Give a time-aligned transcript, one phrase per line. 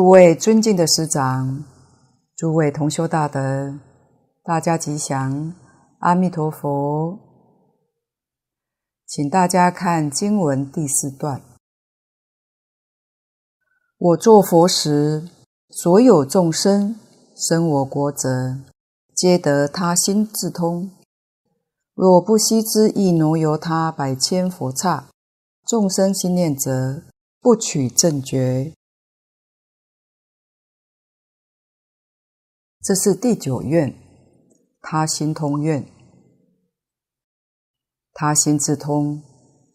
[0.00, 1.62] 诸位尊敬的师长，
[2.34, 3.78] 诸位同修大德，
[4.42, 5.52] 大家吉祥，
[5.98, 7.18] 阿弥陀佛。
[9.06, 11.42] 请大家看经文第四段：
[13.98, 15.28] 我作佛时，
[15.68, 16.96] 所有众生
[17.36, 18.56] 生我国者，
[19.14, 20.90] 皆得他心自通。
[21.92, 25.08] 若不悉知亦挪由他百千佛刹
[25.66, 27.02] 众生心念者，
[27.42, 28.72] 不取正觉。
[32.82, 33.94] 这是第九愿，
[34.80, 35.86] 他心通愿。
[38.14, 39.22] 他心智通，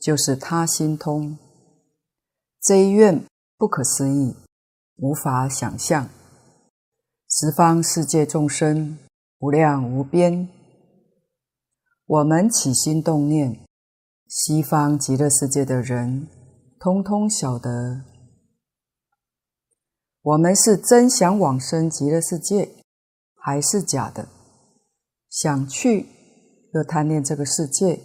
[0.01, 1.37] 就是他心通。
[2.59, 3.23] 这一愿
[3.57, 4.35] 不可思议，
[4.97, 6.09] 无法想象。
[7.29, 8.97] 十方世界众生
[9.37, 10.49] 无量无边，
[12.07, 13.59] 我们起心动念，
[14.27, 16.27] 西方极乐世界的人，
[16.79, 18.01] 通通晓得。
[20.23, 22.71] 我们是真想往生极乐世界。
[23.45, 24.27] 还是假的，
[25.29, 26.07] 想去
[26.73, 28.01] 又贪恋这个世界，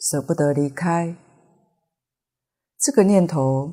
[0.00, 1.16] 舍不得离开。
[2.76, 3.72] 这个念头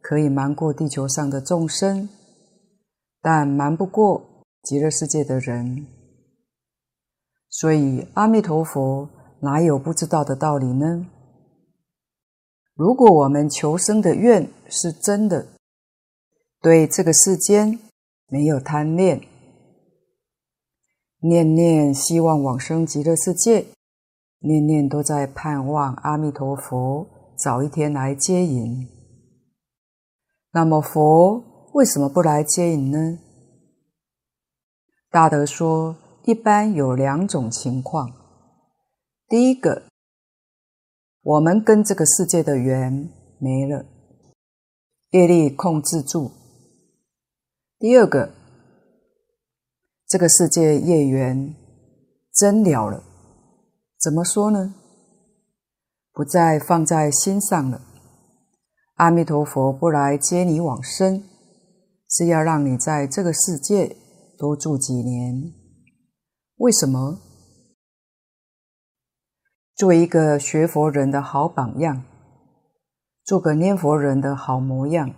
[0.00, 2.08] 可以瞒过地球上的众生，
[3.20, 5.86] 但瞒不过极乐世界的人。
[7.50, 9.10] 所以阿弥陀佛
[9.42, 11.06] 哪有不知道的道理呢？
[12.74, 15.48] 如果我们求生的愿是真的，
[16.62, 17.78] 对这个世间
[18.28, 19.20] 没有贪恋。
[21.22, 23.66] 念念希望往生极乐世界，
[24.38, 28.88] 念念都在盼望阿弥陀佛早一天来接引。
[30.52, 33.18] 那么佛为什么不来接引呢？
[35.10, 35.94] 大德说，
[36.24, 38.10] 一般有两种情况。
[39.28, 39.82] 第一个，
[41.20, 43.84] 我们跟这个世界的缘没了，
[45.10, 46.30] 业力控制住；
[47.78, 48.39] 第二个。
[50.10, 51.54] 这个世界业缘
[52.34, 53.04] 真了了，
[53.96, 54.74] 怎么说呢？
[56.12, 57.80] 不再放在心上了。
[58.94, 61.22] 阿弥陀佛不来接你往生，
[62.08, 63.96] 是要让你在这个世界
[64.36, 65.52] 多住几年。
[66.56, 67.20] 为什么？
[69.76, 72.02] 做一个学佛人的好榜样，
[73.22, 75.14] 做个念佛人的好模样，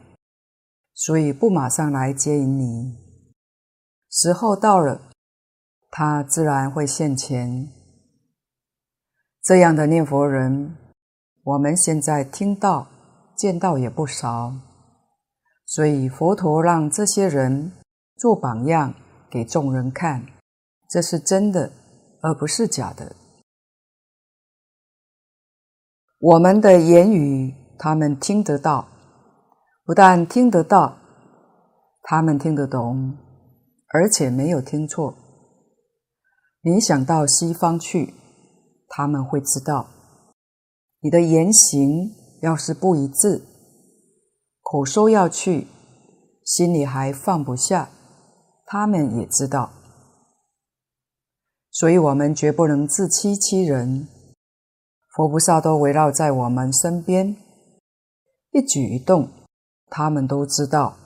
[0.93, 3.02] 所以不马上来接引你。
[4.15, 5.01] 时候到了，
[5.91, 7.73] 他自然会现前。
[9.43, 10.77] 这样的念佛人，
[11.43, 12.89] 我们现在听到、
[13.35, 14.53] 见到也不少。
[15.65, 17.73] 所以佛陀让这些人
[18.17, 18.93] 做榜样
[19.31, 20.27] 给众人看，
[20.91, 21.73] 这是真的，
[22.21, 23.17] 而不是假的。
[26.19, 28.87] 我们的言语，他们听得到；
[29.87, 30.99] 不但听得到，
[32.03, 33.17] 他们听得懂。
[33.93, 35.15] 而且没有听错。
[36.63, 38.15] 你想到西方去，
[38.89, 39.89] 他们会知道。
[41.01, 43.43] 你的言行要是不一致，
[44.63, 45.67] 口说要去，
[46.45, 47.91] 心里还放不下，
[48.65, 49.71] 他们也知道。
[51.71, 54.07] 所以，我们绝不能自欺欺人。
[55.15, 57.37] 佛菩萨都围绕在我们身边，
[58.53, 59.29] 一举一动，
[59.91, 60.97] 他们都知道。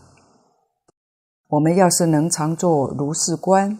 [1.48, 3.78] 我们要是能常做如是观，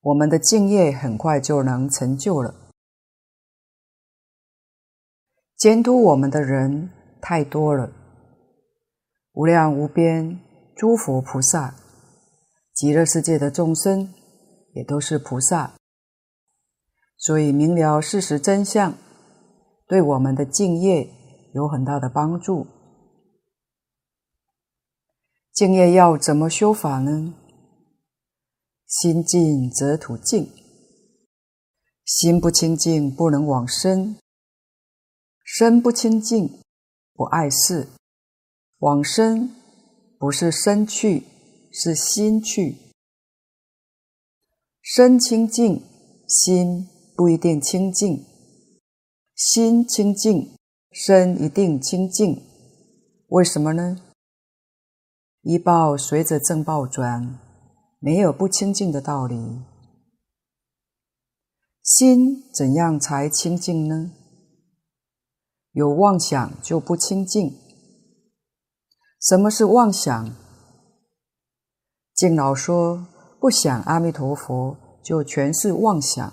[0.00, 2.54] 我们的敬业很快就能成就了。
[5.56, 6.90] 监督我们的人
[7.20, 7.92] 太多了，
[9.32, 10.40] 无量无边
[10.74, 11.76] 诸佛菩萨，
[12.74, 14.12] 极乐世界的众生
[14.74, 15.74] 也都是菩萨，
[17.16, 18.94] 所以明了事实真相，
[19.86, 21.08] 对我们的敬业
[21.54, 22.66] 有很大的帮助。
[25.52, 27.34] 静业要怎么修法呢？
[28.86, 30.48] 心静则土静，
[32.06, 34.16] 心不清净不能往生，
[35.44, 36.58] 身不清净
[37.12, 37.88] 不碍事，
[38.78, 39.54] 往生
[40.18, 41.24] 不是身去，
[41.70, 42.76] 是心去。
[44.80, 45.82] 身清净，
[46.26, 48.24] 心不一定清净；
[49.34, 50.56] 心清净，
[50.90, 52.42] 身一定清净。
[53.28, 54.11] 为什么呢？
[55.42, 57.40] 一报随着正报转，
[57.98, 59.60] 没有不清净的道理。
[61.82, 64.12] 心怎样才清净呢？
[65.72, 67.58] 有妄想就不清净。
[69.20, 70.32] 什么是妄想？
[72.14, 73.04] 敬老说，
[73.40, 76.32] 不想阿弥陀佛，就全是妄想。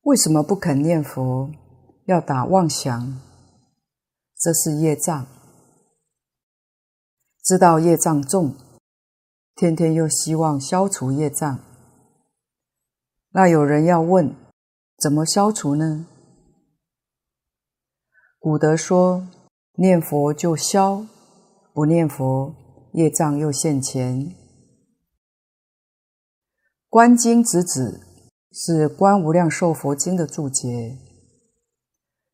[0.00, 1.50] 为什么不肯念佛？
[2.06, 3.27] 要打妄想？
[4.40, 5.26] 这是业障，
[7.42, 8.54] 知道业障重，
[9.56, 11.58] 天天又希望消除业障。
[13.30, 14.32] 那有人要问，
[14.96, 16.06] 怎么消除呢？
[18.38, 19.26] 古德说
[19.74, 21.04] ：“念佛就消，
[21.74, 22.54] 不念佛，
[22.92, 24.26] 业障又现前。”
[26.88, 28.00] 《观经直子》
[28.56, 30.96] 是《观无量寿佛经》的注解，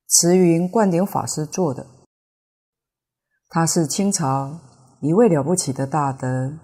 [0.07, 1.94] 慈云灌顶法师做的。
[3.55, 4.59] 他是清朝
[5.01, 6.59] 一位了不起的大德。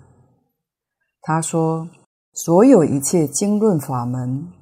[1.21, 1.89] 他说
[2.35, 4.53] ：“所有一切经论法门，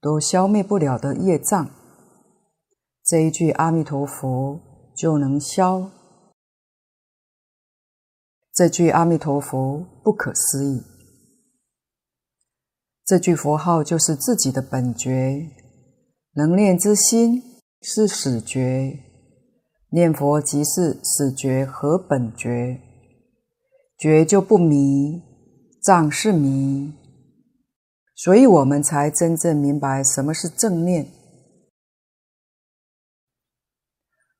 [0.00, 1.68] 都消灭不了的业障。”
[3.04, 4.58] 这一句阿弥陀佛
[4.96, 5.90] 就能消。
[8.54, 10.82] 这句阿弥陀佛不可思议。
[13.04, 15.46] 这句佛号就是自己的本觉，
[16.32, 17.42] 能念之心
[17.82, 18.98] 是始觉，
[19.90, 22.80] 念佛即是始觉和本觉，
[23.98, 25.22] 觉就不迷，
[25.82, 26.92] 障是迷，
[28.14, 31.06] 所以我们才真正明白什么是正念。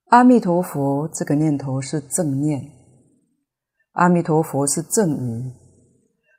[0.09, 2.71] 阿弥陀佛，这个念头是正念。
[3.93, 5.53] 阿弥陀佛是正语，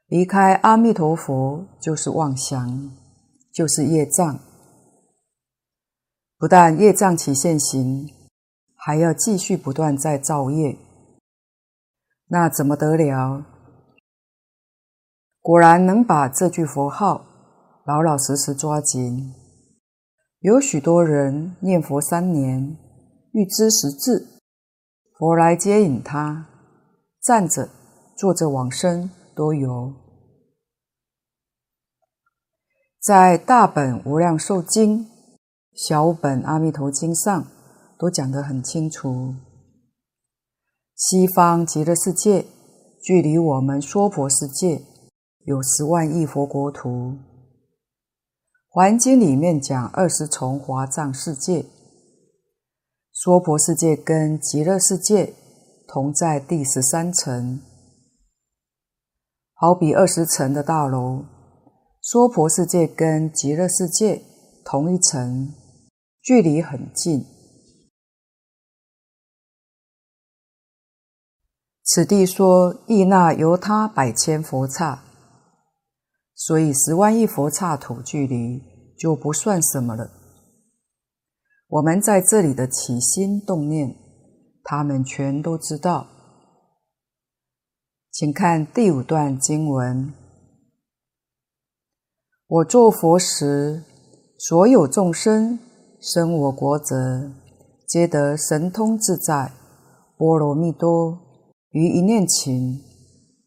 [0.08, 2.92] 离开阿弥陀佛就是妄想，
[3.52, 4.40] 就是业障。
[6.38, 8.08] 不但业障起现行，
[8.90, 10.76] 还要继续不断再造业。
[12.30, 13.46] 那怎么得了？
[15.40, 17.24] 果然能把这句佛号
[17.86, 19.32] 老老实实抓紧。
[20.40, 22.78] 有许多人念佛三年。
[23.34, 24.26] 欲知时至，
[25.20, 26.48] 佛来接引他，
[27.22, 27.70] 站着、
[28.18, 29.94] 坐着往生都有。
[33.00, 35.08] 在大本无量寿经、
[35.76, 37.46] 小本阿弥陀经上
[38.00, 39.36] 都讲得很清楚。
[40.96, 42.46] 西方极乐世界
[43.04, 44.82] 距离我们娑婆世界
[45.40, 47.18] 有十万亿佛国土。
[48.70, 51.66] 环经里面讲二十重华藏世界。
[53.12, 55.34] 娑婆世界跟极乐世界
[55.86, 57.60] 同在第十三层，
[59.54, 61.26] 好比二十层的大楼，
[62.00, 64.22] 娑婆世界跟极乐世界
[64.64, 65.54] 同一层，
[66.22, 67.26] 距离很近。
[71.92, 75.02] 此地说亦那由他百千佛刹，
[76.36, 78.62] 所以十万亿佛刹土距离
[78.96, 80.12] 就不算什么了。
[81.68, 83.96] 我们在这里的起心动念，
[84.64, 86.06] 他们全都知道。
[88.12, 90.14] 请看第五段经文：
[92.46, 93.84] 我作佛时，
[94.38, 95.58] 所有众生
[96.00, 97.32] 生我国者，
[97.88, 99.52] 皆得神通自在，
[100.16, 101.29] 波罗蜜多，
[101.72, 102.80] 于一念顷，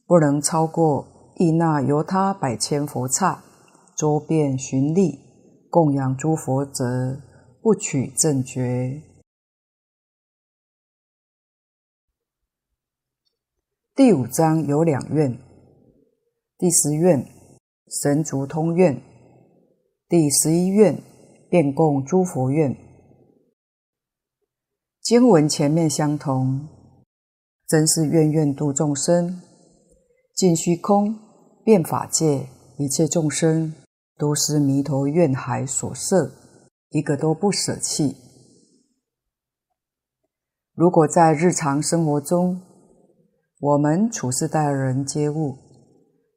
[0.07, 3.43] 不能超过亦那由他百千佛刹，
[3.97, 5.19] 周遍巡历，
[5.71, 7.21] 供养诸佛者。
[7.65, 9.01] 不取正觉。
[13.95, 15.39] 第五章有两愿，
[16.59, 17.25] 第十愿
[18.03, 19.01] 神足通愿，
[20.09, 21.01] 第十一愿
[21.49, 22.77] 遍供诸佛愿。
[25.01, 26.67] 经文前面相同，
[27.73, 29.41] 真是愿愿度众生，
[30.35, 31.19] 尽虚空
[31.65, 33.73] 遍法界，一切众生
[34.19, 36.31] 都是弥陀愿海所摄。
[36.91, 38.15] 一个都不舍弃。
[40.75, 42.61] 如果在日常生活中，
[43.59, 45.57] 我们处事待人接物，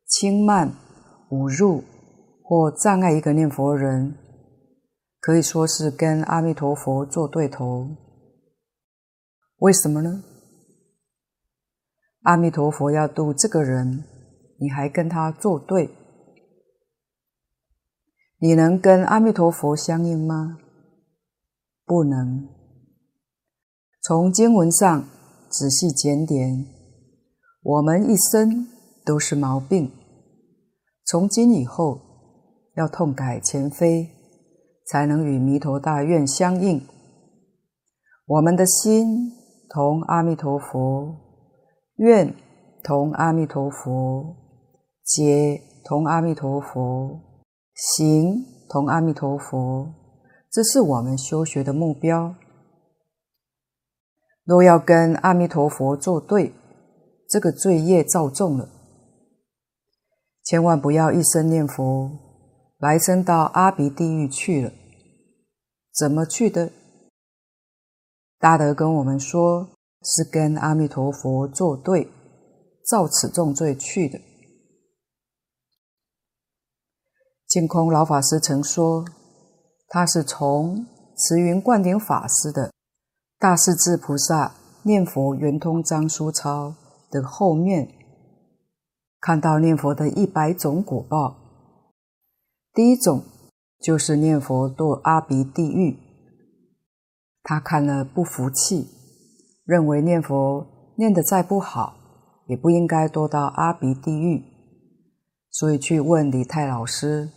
[0.07, 0.73] 轻慢、
[1.31, 1.83] 侮辱
[2.41, 4.15] 或障碍一个念佛人，
[5.19, 7.89] 可以说是跟阿弥陀佛做对头。
[9.57, 10.23] 为什么呢？
[12.25, 14.03] 阿弥陀佛要度这个人，
[14.59, 15.91] 你还跟他作对？
[18.39, 20.57] 你能跟阿弥陀佛相应吗？
[21.85, 22.49] 不能。
[24.01, 25.07] 从经文上
[25.49, 26.65] 仔细检点，
[27.61, 28.67] 我们一生
[29.05, 29.91] 都是毛病。
[31.05, 32.01] 从今以后
[32.75, 34.09] 要痛改前非，
[34.87, 36.81] 才能与弥陀大愿相应。
[38.25, 39.31] 我们的心
[39.69, 41.24] 同阿弥陀佛，
[41.95, 42.35] 愿
[42.83, 44.35] 同阿弥陀佛，
[45.03, 47.21] 结同阿弥陀佛。
[47.73, 49.93] 行同阿弥陀佛，
[50.49, 52.33] 这是我们修学的目标。
[54.45, 56.53] 若要跟阿弥陀佛作对，
[57.27, 58.69] 这个罪业造重了。
[60.43, 62.11] 千万不要一生念佛，
[62.77, 64.71] 来生到阿鼻地狱去了。
[65.93, 66.71] 怎么去的？
[68.39, 69.69] 大德跟我们说，
[70.07, 72.07] 是跟阿弥陀佛作对，
[72.85, 74.21] 造此重罪去的。
[77.47, 79.03] 净空老法师曾说，
[79.87, 80.85] 他是从
[81.17, 82.67] 慈云灌顶法师的
[83.39, 86.75] 《大势至菩萨念佛圆通章书钞》
[87.11, 87.91] 的后面，
[89.19, 91.37] 看到念佛的一百种果报。
[92.73, 93.23] 第一种
[93.79, 95.97] 就是念佛堕阿鼻地狱。
[97.41, 98.89] 他看了不服气，
[99.65, 101.97] 认为念佛念得再不好，
[102.45, 104.43] 也不应该堕到阿鼻地狱，
[105.49, 107.29] 所以去问李泰老师。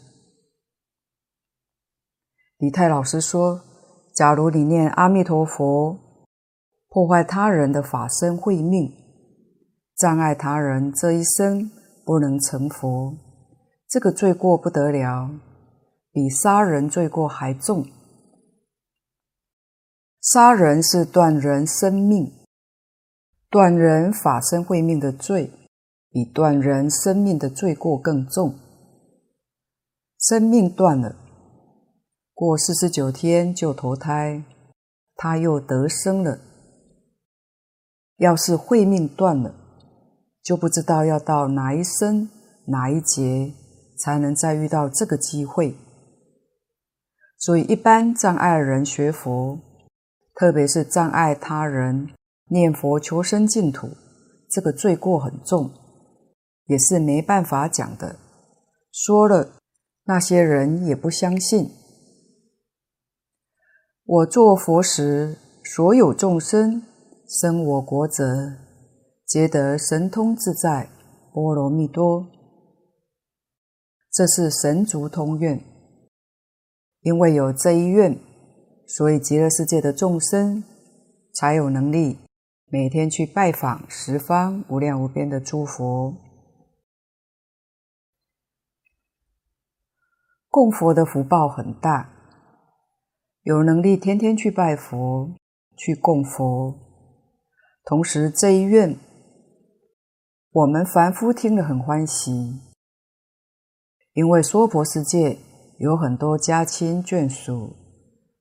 [2.58, 3.62] 李泰老师说
[4.14, 5.98] ：“假如你念阿弥陀佛，
[6.88, 8.92] 破坏他人的法身慧命，
[9.96, 11.70] 障碍他人这一生
[12.04, 13.16] 不能成佛，
[13.88, 15.30] 这个罪过不得了，
[16.12, 17.86] 比杀人罪过还重。”
[20.20, 22.32] 杀人是断人生命，
[23.48, 25.52] 断人法身慧命的罪，
[26.10, 28.58] 比断人生命的罪过更重。
[30.18, 31.14] 生命断了，
[32.34, 34.42] 过四十九天就投胎，
[35.14, 36.40] 他又得生了。
[38.16, 39.54] 要是慧命断了，
[40.42, 42.28] 就不知道要到哪一生
[42.66, 43.54] 哪一劫
[43.96, 45.76] 才能再遇到这个机会。
[47.38, 49.60] 所以，一般障碍人学佛。
[50.38, 52.10] 特别是障碍他人
[52.50, 53.88] 念佛求生净土，
[54.48, 55.68] 这个罪过很重，
[56.66, 58.14] 也是没办法讲的。
[58.92, 59.56] 说了，
[60.04, 61.68] 那些人也不相信。
[64.04, 66.84] 我做佛时，所有众生
[67.26, 68.24] 生我国者，
[69.26, 70.88] 皆得神通自在
[71.32, 72.28] 波罗蜜多。
[74.12, 75.60] 这是神足通愿，
[77.00, 78.16] 因为有这一愿。
[78.90, 80.64] 所以，极乐世界的众生
[81.34, 82.18] 才有能力
[82.70, 86.16] 每天去拜访十方无量无边的诸佛，
[90.48, 92.10] 供佛的福报很大，
[93.42, 95.34] 有能力天天去拜佛、
[95.76, 96.74] 去供佛。
[97.84, 98.98] 同时，这一愿
[100.50, 102.58] 我们凡夫听了很欢喜，
[104.14, 105.38] 因为娑婆世界
[105.78, 107.77] 有很多家亲眷属。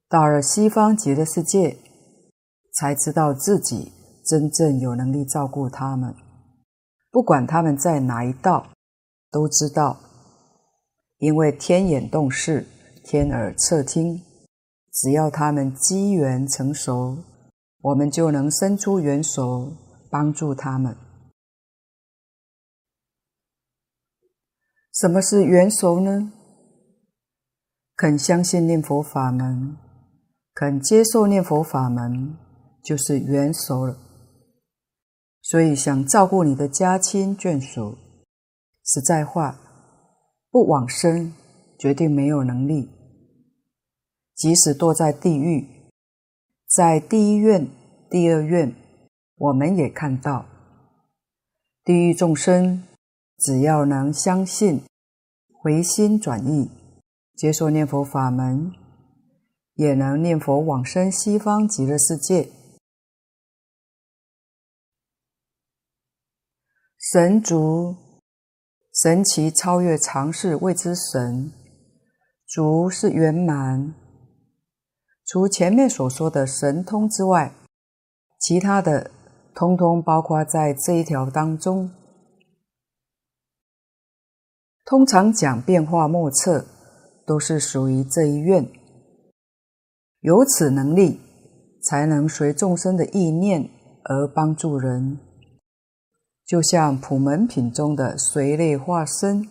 [0.10, 1.78] 到了西方极乐世界，
[2.74, 3.92] 才知道自己
[4.26, 6.16] 真正有能力照顾他们。
[7.12, 8.68] 不管他们在哪一道，
[9.30, 9.98] 都知道，
[11.18, 12.66] 因为天眼洞视，
[13.04, 14.22] 天耳侧听，
[14.94, 17.18] 只要他们机缘成熟，
[17.82, 19.74] 我们就能伸出援手
[20.10, 20.96] 帮助他们。
[24.94, 26.32] 什么是援手呢？
[27.98, 29.76] 肯相信念佛法门。
[30.60, 32.36] 肯接受念佛法门，
[32.84, 33.96] 就是援手了。
[35.44, 37.96] 所以，想照顾你的家亲眷属，
[38.84, 39.60] 实在话，
[40.50, 41.32] 不往生，
[41.78, 42.90] 决定没有能力。
[44.34, 45.64] 即使堕在地狱，
[46.68, 47.68] 在第一愿、
[48.10, 48.74] 第二愿，
[49.36, 50.44] 我们也看到，
[51.84, 52.84] 地狱众生
[53.38, 54.82] 只要能相信、
[55.54, 56.72] 回心转意、
[57.36, 58.74] 接受念佛法门。
[59.78, 62.50] 也能念佛往生西方极乐世界。
[67.00, 67.96] 神足，
[68.92, 71.54] 神奇超越常识谓之神。
[72.48, 73.94] 足是圆满。
[75.26, 77.54] 除前面所说的神通之外，
[78.40, 79.12] 其他的
[79.54, 81.92] 通通包括在这一条当中。
[84.86, 86.66] 通常讲变化莫测，
[87.26, 88.68] 都是属于这一愿。
[90.28, 91.22] 有此能力，
[91.82, 93.70] 才能随众生的意念
[94.04, 95.18] 而帮助人。
[96.46, 99.50] 就像普门品中的随类化身，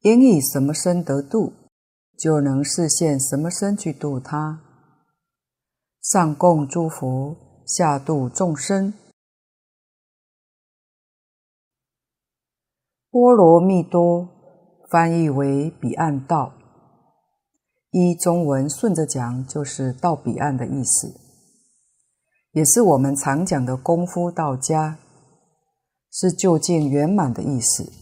[0.00, 1.52] 应以什么身得度，
[2.18, 4.60] 就能示现什么身去度他。
[6.00, 8.92] 上供诸佛，下度众生。
[13.08, 14.28] 波罗蜜多
[14.90, 16.54] 翻译为彼岸道。
[17.92, 21.14] 依中文顺着讲，就是到彼岸的意思，
[22.52, 24.98] 也是我们常讲的功夫到家，
[26.10, 27.92] 是究竟圆满的意思。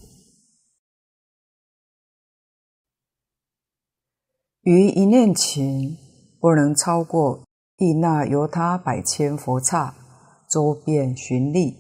[4.63, 5.97] 于一念前，
[6.39, 7.43] 不能超过
[7.79, 9.97] 亿那由他百千佛刹，
[10.49, 11.77] 周遍巡历，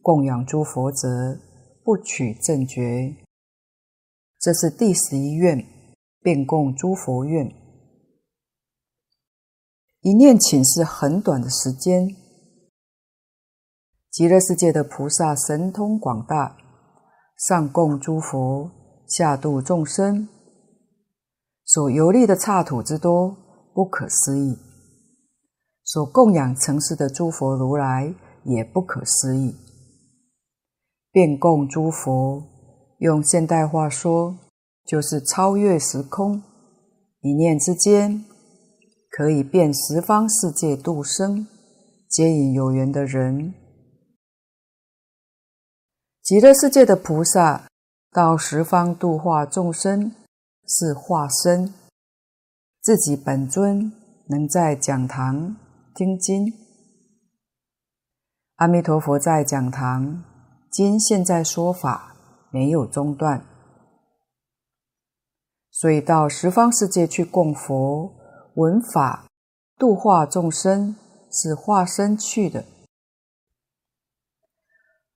[0.00, 1.38] 供养诸佛者，
[1.84, 3.16] 不取正觉。
[4.38, 5.79] 这是第十一愿。
[6.22, 7.46] 便供诸佛愿，
[10.00, 12.14] 一念顷是很短的时间，
[14.10, 16.56] 极乐世界的菩萨神通广大，
[17.36, 18.70] 上供诸佛，
[19.08, 20.28] 下度众生，
[21.64, 23.36] 所游历的刹土之多，
[23.72, 24.58] 不可思议；
[25.82, 29.54] 所供养承事的诸佛如来，也不可思议。
[31.12, 32.42] 遍供诸佛，
[32.98, 34.36] 用现代话说，
[34.84, 36.42] 就是超越时空，
[37.20, 38.24] 一念之间，
[39.10, 41.46] 可以遍十方世界度生，
[42.08, 43.54] 接引有缘的人。
[46.22, 47.66] 极乐世界的菩萨
[48.12, 50.12] 到十方度化众生，
[50.66, 51.72] 是化身，
[52.80, 53.92] 自己本尊
[54.28, 55.56] 能在讲堂
[55.94, 56.52] 听经。
[58.56, 60.22] 阿弥陀佛在讲堂，
[60.70, 62.14] 今现在说法
[62.52, 63.44] 没有中断，
[65.80, 68.12] 所以到十方世界去供佛、
[68.52, 69.24] 闻法、
[69.78, 70.94] 度化众生，
[71.32, 72.66] 是化身去的。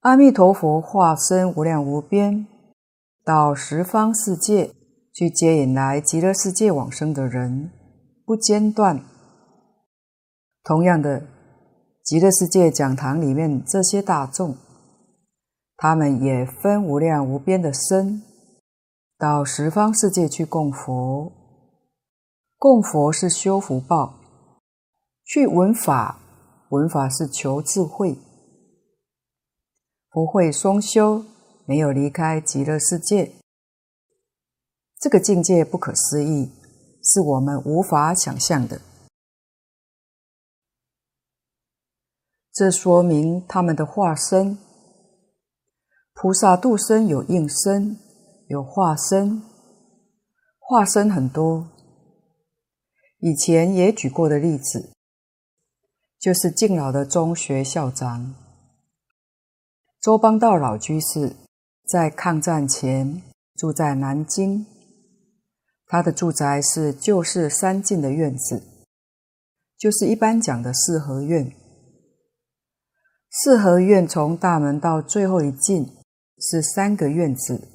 [0.00, 2.46] 阿弥陀佛化身无量无边，
[3.22, 4.72] 到十方世界
[5.12, 7.70] 去接引来极乐世界往生的人，
[8.24, 9.04] 不间断。
[10.62, 11.26] 同样的，
[12.02, 14.56] 极乐世界讲堂里面这些大众，
[15.76, 18.22] 他们也分无量无边的身，
[19.24, 21.32] 到十方世界去供佛。
[22.58, 24.20] 供佛是修福报，
[25.24, 26.20] 去闻法，
[26.68, 28.18] 闻法是求智慧。
[30.10, 31.24] 不会双修，
[31.64, 33.32] 没有离开极乐世界，
[35.00, 36.52] 这个境界不可思议，
[37.02, 38.82] 是我们无法想象的。
[42.52, 44.58] 这说明他们的化身，
[46.12, 47.98] 菩萨度身有应身，
[48.46, 49.42] 有化身，
[50.58, 51.68] 化身很多。
[53.20, 54.92] 以前也举过的例子，
[56.18, 58.34] 就是敬老的中学校长。
[60.00, 61.34] 周邦道老居士
[61.86, 63.22] 在抗战前
[63.54, 64.66] 住在南京，
[65.86, 68.62] 他的住宅是旧式三进的院子，
[69.78, 71.50] 就是一般讲的四合院。
[73.30, 75.96] 四合院从大门到最后一进
[76.38, 77.68] 是三个院子，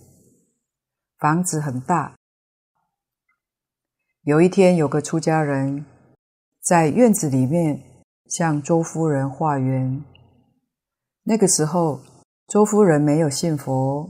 [1.19, 2.15] 房子很大。
[4.23, 5.85] 有一天，有个出家人
[6.61, 7.83] 在院子里面
[8.25, 10.03] 向周夫人化缘，
[11.23, 12.01] 那个时候。
[12.51, 14.09] 周夫人没有信佛，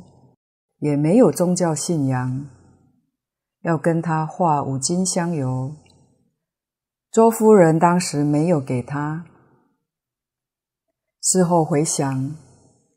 [0.77, 2.47] 也没有宗教信仰，
[3.63, 5.75] 要跟他化五金香油。
[7.11, 9.25] 周夫人当时没有给他。
[11.21, 12.33] 事后回想，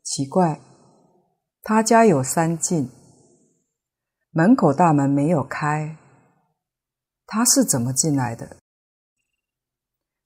[0.01, 0.61] 奇怪，
[1.61, 2.89] 他家有三进，
[4.35, 5.95] 门口大门没有开，
[7.27, 8.57] 他是怎么进来的？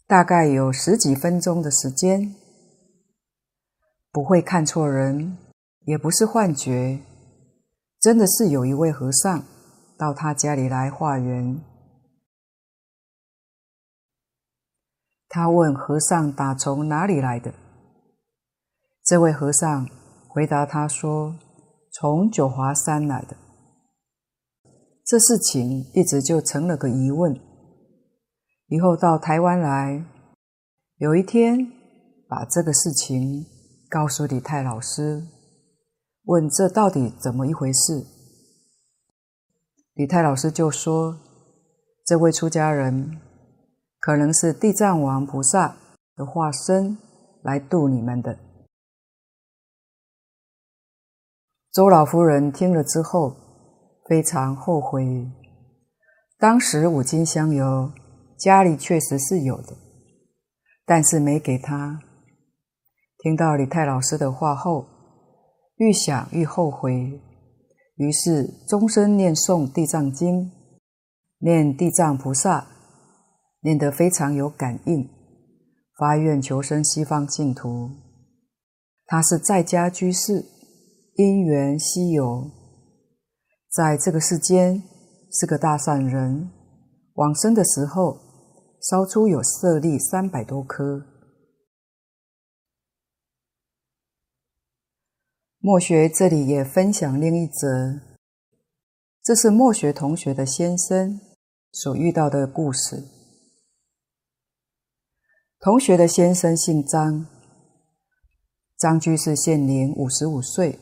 [0.07, 2.33] 大概有十几分钟的时间。
[4.09, 5.37] 不会看错人，
[5.81, 7.01] 也不是幻觉，
[7.99, 9.43] 真的是有一位和尚
[9.97, 11.59] 到他家里来化缘。
[15.27, 17.53] 他问和尚打从哪里来的？
[19.03, 19.89] 这位和尚
[20.29, 21.35] 回答他说
[21.91, 23.35] ：“从九华山来的。”
[25.07, 27.33] 这事情一直就成了个疑问。
[28.67, 30.05] 以后到台湾来，
[30.97, 31.71] 有一天
[32.27, 33.45] 把这个事情。
[33.89, 35.25] 告诉李泰老师，
[36.23, 38.05] 问这到底怎么一回事？
[39.93, 41.17] 李泰老师就说
[42.05, 43.21] ：“这位出家人
[44.01, 45.77] 可能是地藏王菩萨
[46.17, 46.97] 的化身
[47.43, 48.37] 来度你们的。”
[51.71, 53.37] 周老夫人听了之后
[54.07, 55.29] 非常后悔，
[56.37, 57.91] 当时五金香油
[58.37, 59.75] 家里确实是有的，
[60.85, 61.99] 但是没给他。
[63.17, 64.87] 听到李泰老师的话后，
[65.75, 67.19] 愈想愈后悔，
[67.95, 70.45] 于是终身念诵《地藏经》，
[71.39, 72.67] 念地藏菩萨，
[73.61, 75.09] 念得非常有感应，
[75.97, 77.89] 发愿求生西方净土。
[79.05, 80.45] 他是在家居士，
[81.15, 82.51] 因缘稀有，
[83.69, 84.81] 在这个世间
[85.31, 86.49] 是个大善人，
[87.13, 88.17] 往生的时候
[88.81, 91.05] 烧出有舍利三百多颗。
[95.59, 97.99] 墨学这里也分享另一则，
[99.21, 101.19] 这是墨学同学的先生
[101.71, 103.03] 所遇到的故事。
[105.59, 107.25] 同学的先生姓张，
[108.77, 110.79] 张居士现年五十五岁，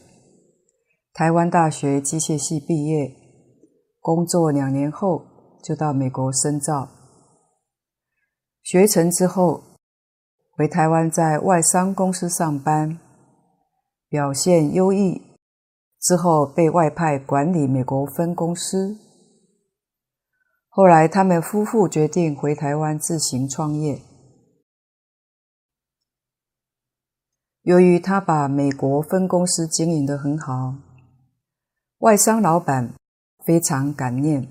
[1.15, 3.15] 台湾大学机械系毕业，
[4.01, 5.25] 工作两年后
[5.63, 6.89] 就到美国深造。
[8.62, 9.63] 学成之后，
[10.51, 12.99] 回台湾在外商公司上班，
[14.10, 15.21] 表现优异，
[16.01, 18.97] 之后被外派管理美国分公司。
[20.67, 24.01] 后来他们夫妇决定回台湾自行创业。
[27.62, 30.75] 由于他把美国分公司经营得很好，
[32.06, 32.94] 外商老板
[33.48, 34.48] 非常感念，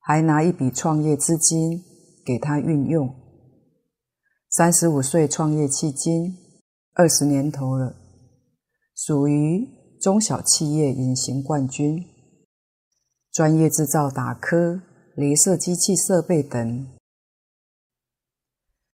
[0.00, 1.80] 还拿一笔创业资金
[2.26, 3.14] 给他运用。
[4.48, 6.36] 三十五岁创业迄今
[6.94, 7.94] 二十年头了，
[8.96, 9.64] 属于
[10.00, 12.04] 中小企业隐形冠军，
[13.30, 14.82] 专业制造打刻、
[15.16, 16.88] 镭射机器设备等。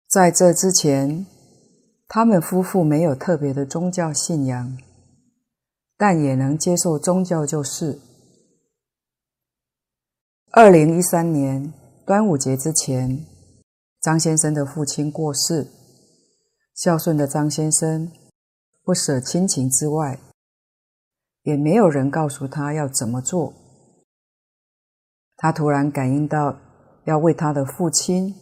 [0.09, 1.27] 在这之前，
[2.09, 4.79] 他们夫妇没有特别的宗教信仰，
[6.03, 8.01] 但也能接受宗教就是。
[10.51, 11.73] 二零一三年
[12.05, 13.25] 端午节之前。
[14.01, 15.69] 张先生的父亲过世，
[16.75, 18.11] 孝顺的张先生
[18.83, 20.19] 不舍亲情之外，
[21.45, 23.55] 也没有人告诉他要怎么做。
[25.37, 26.59] 他突然感应到
[27.05, 28.35] 要为他的父亲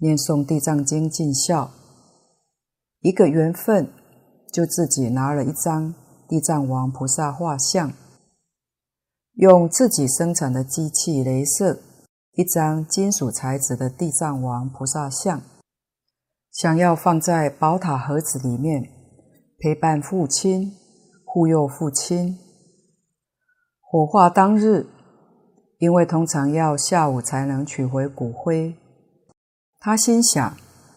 [0.00, 1.70] 念诵《地藏经》尽孝，
[2.98, 3.88] 一个缘分，
[4.52, 5.94] 就自己拿了一张
[6.28, 7.90] 地藏王菩萨画像，
[9.36, 11.80] 用自己生产的机器镭射。
[12.32, 15.42] 一张金属材质的地藏王菩萨像，
[16.52, 18.90] 想要放在宝塔盒子里面，
[19.58, 20.76] 陪伴父亲，
[21.24, 22.38] 护佑父亲。
[23.80, 24.86] 火化当日，
[25.78, 28.76] 因为通常要下午才能取回骨灰，
[29.80, 30.56] 他心想，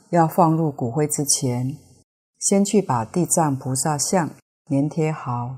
[0.10, 1.78] 要放入骨灰之前，
[2.38, 4.30] 先去把地藏菩萨像
[4.72, 5.58] 粘贴好。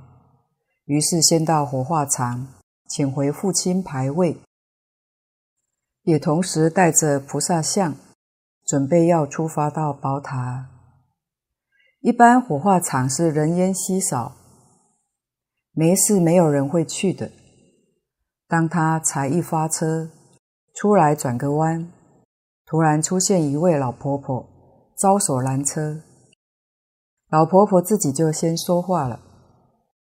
[0.86, 2.48] 于是先到火化场，
[2.90, 4.42] 请回父亲牌位。
[6.02, 7.96] 也同时带着菩萨像，
[8.66, 10.68] 准备要出发到宝塔。
[12.02, 14.36] 一般火化场是人烟稀少，
[15.72, 17.32] 没事没有人会去的。
[18.48, 20.10] 当他才一发车
[20.76, 21.92] 出来转个弯，
[22.66, 24.50] 突然出现一位老婆婆，
[24.98, 26.02] 招手拦车。
[27.34, 29.20] 老婆婆自己就先说话了，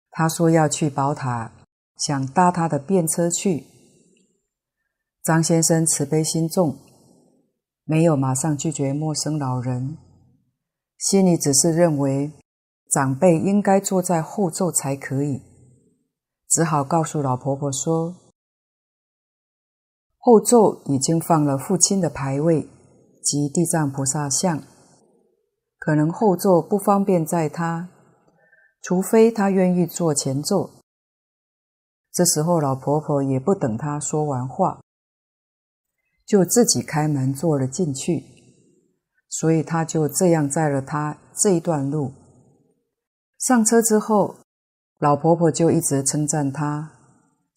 [0.10, 1.52] 她说要去宝塔，
[1.96, 3.68] 想搭她的便车去。
[5.22, 6.76] 张先生慈悲心重，
[7.84, 9.96] 没有马上拒绝陌生老人，
[10.98, 12.32] 心里只是认为
[12.90, 15.40] 长辈应该坐在后座才可以，
[16.50, 18.16] 只好告诉老婆婆说
[20.18, 22.68] ：“后座已经放了父亲的牌位
[23.22, 24.64] 及地藏菩萨像，
[25.84, 27.90] 可能后座不方便载他，
[28.82, 30.70] 除非他愿意坐前座。”
[32.10, 34.80] 这时候老婆婆也不等他说完话。
[36.26, 38.24] 就自己开门坐了进去，
[39.28, 42.14] 所以他就这样载了他这一段路。
[43.38, 44.38] 上车之后，
[45.00, 46.94] 老婆婆就一直称赞他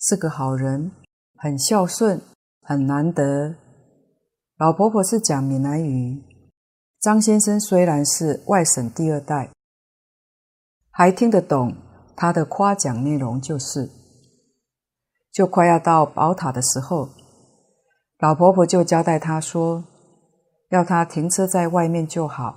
[0.01, 0.91] 是个好人，
[1.37, 2.21] 很孝顺，
[2.61, 3.55] 很难得。
[4.59, 6.25] 老婆婆是讲闽南语，
[7.01, 9.51] 张先生虽然是外省第二代，
[10.91, 11.77] 还听得懂
[12.17, 13.91] 他的夸奖内容，就是。
[15.31, 17.11] 就快要到宝塔的时候。
[18.19, 19.85] 老婆婆就交代他说
[20.73, 22.57] ：“要他停车在外面就好，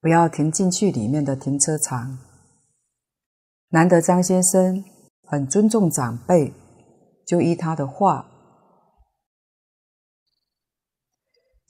[0.00, 2.18] 不要停进去里面的停车场。”
[3.68, 4.82] 难得张先生
[5.26, 6.54] 很尊重长辈，
[7.26, 8.29] 就依他的话。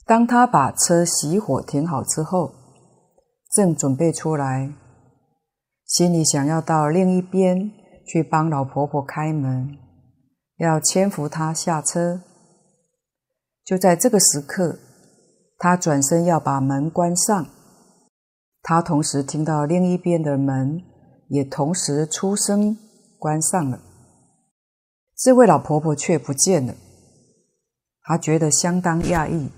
[0.05, 2.53] 当他把车熄火停好之后，
[3.51, 4.73] 正准备出来，
[5.85, 7.71] 心里想要到另一边
[8.05, 9.77] 去帮老婆婆开门，
[10.57, 12.21] 要牵扶她下车。
[13.63, 14.79] 就在这个时刻，
[15.57, 17.45] 他转身要把门关上，
[18.63, 20.81] 他同时听到另一边的门
[21.29, 22.77] 也同时出声
[23.19, 23.79] 关上了。
[25.15, 26.73] 这位老婆婆却不见了，
[28.01, 29.51] 她觉得相当讶异：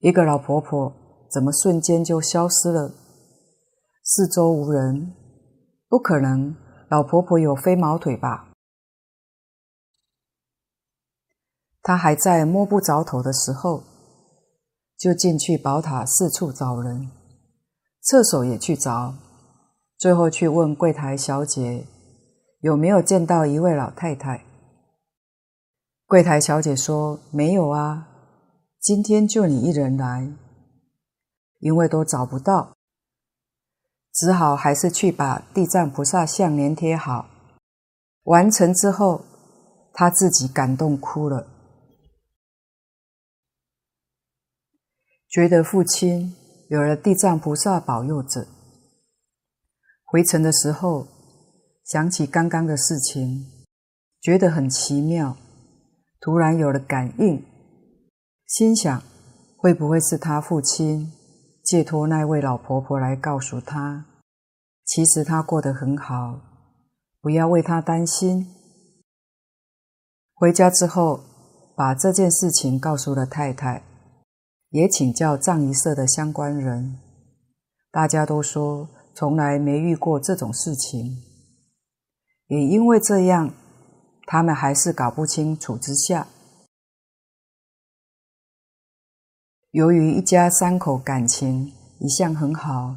[0.00, 0.92] 一个老婆婆
[1.30, 2.92] 怎么瞬间就消失了？
[4.02, 5.12] 四周无人，
[5.88, 6.54] 不可能，
[6.88, 8.52] 老婆婆有飞毛腿吧？
[11.82, 13.82] 他还在摸不着头的时候，
[14.98, 17.10] 就进去宝塔四处找人，
[18.02, 19.14] 厕所也去找，
[19.96, 21.86] 最后去问柜台小姐
[22.60, 24.44] 有没有见到一位老太太。
[26.06, 28.08] 柜台小姐说没有啊，
[28.86, 30.32] 今天就你一人来，
[31.58, 32.76] 因为都找不到，
[34.12, 37.28] 只好还是去把地藏菩萨像粘贴好。
[38.22, 39.24] 完成之后，
[39.92, 41.48] 他自己感动哭了。
[45.28, 46.36] 觉得父亲
[46.68, 48.46] 有了地藏菩萨保佑着，
[50.04, 51.08] 回程的时候
[51.82, 53.66] 想起刚刚的事情，
[54.20, 55.36] 觉得很奇妙，
[56.20, 57.44] 突然有了感应，
[58.46, 59.02] 心想
[59.56, 61.12] 会不会是他父亲
[61.64, 64.06] 借托那位老婆婆来告诉他，
[64.84, 66.40] 其实他过得很好，
[67.20, 68.46] 不要为他担心。
[70.32, 71.20] 回家之后，
[71.76, 73.82] 把这件事情告诉了太太。
[74.70, 76.98] 也请教葬仪社的相关人，
[77.90, 81.22] 大家都说从来没遇过这种事情。
[82.46, 83.52] 也因为这样，
[84.26, 86.28] 他们还是搞不清楚之下。
[89.76, 92.96] 由于一家三口感情一向很好，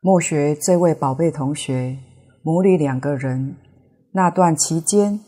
[0.00, 1.96] 莫学这位宝贝同学
[2.42, 3.56] 母女两个人
[4.12, 5.18] 那段期间，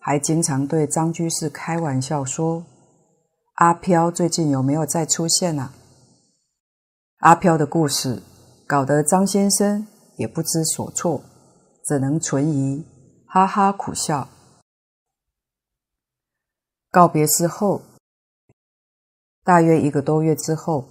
[0.00, 2.66] 还经常对张居士开玩笑说。
[3.54, 5.72] 阿飘最近有没有再出现啊？
[7.18, 8.20] 阿飘的故事
[8.66, 9.86] 搞得张先生
[10.16, 11.22] 也不知所措，
[11.84, 12.84] 只能存疑，
[13.28, 14.26] 哈哈苦笑。
[16.90, 17.82] 告别之后，
[19.48, 20.84] 大约一个多月之后，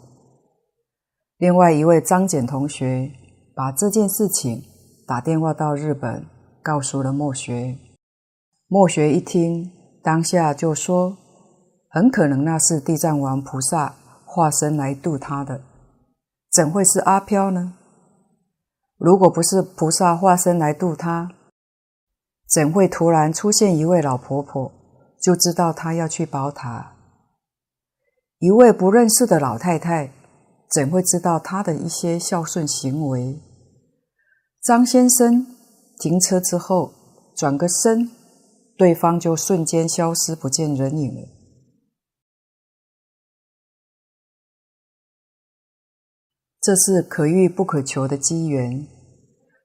[1.37, 3.11] 另外一位张简同学
[3.53, 4.63] 把这件事情
[5.05, 6.25] 打电话到日本，
[6.63, 7.77] 告诉了末学。
[8.67, 11.15] 末学一听，当下就说。
[11.89, 13.93] 很可能那是地藏王菩萨
[14.25, 15.61] 化身来度他的，
[16.51, 17.75] 怎会是阿飘呢？
[18.97, 21.31] 如果不是菩萨化身来度他，
[22.49, 24.71] 怎会突然出现一位老婆婆，
[25.21, 26.96] 就知道他要去宝塔？
[28.39, 30.13] 一位不认识的老太太，
[30.69, 33.39] 怎会知道他的一些孝顺行为？
[34.61, 35.47] 张先生
[35.97, 36.93] 停车之后
[37.35, 38.11] 转个身，
[38.77, 41.27] 对方就瞬间消失不见人影了。
[46.61, 48.87] 这是可遇不可求的机缘，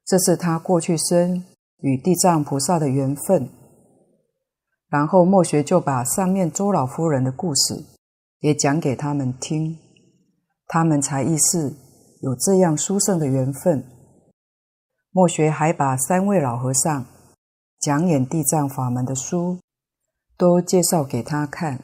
[0.07, 1.45] 这是他过去生
[1.81, 3.51] 与地藏菩萨的缘分。
[4.89, 7.85] 然后莫学就把上面周老夫人的故事
[8.43, 9.79] 也讲给他们听，
[10.69, 11.75] 他们才意识
[12.21, 13.83] 有这样殊胜的缘分。
[15.11, 17.07] 末学还把三位老和尚
[17.81, 19.59] 讲演地藏法门的书
[20.37, 21.83] 都介绍给他看，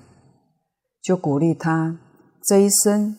[1.03, 1.99] 就鼓励他
[2.45, 3.17] 这一生。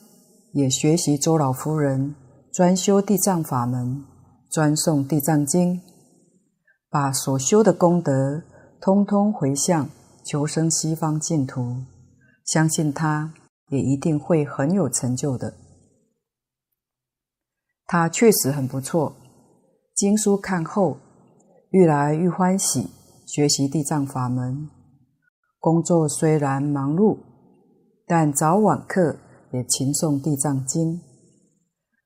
[0.52, 2.15] 也学习周老夫人
[2.52, 4.04] 专修地藏法门，
[4.49, 5.80] 专诵地藏经，
[6.89, 8.41] 把所修的功德
[8.82, 9.88] 通通回向
[10.25, 11.75] 求生西方净土，
[12.52, 13.34] 相信他
[13.70, 15.54] 也一定会很有成就的。
[17.86, 19.16] 他确实很不错，
[19.94, 20.98] 经书看后，
[21.70, 22.90] 愈来愈欢喜
[23.28, 24.70] 学习地藏法门。
[25.60, 27.20] 工作虽然忙碌，
[28.08, 29.18] 但早晚课。
[29.52, 31.02] 也勤诵地藏经，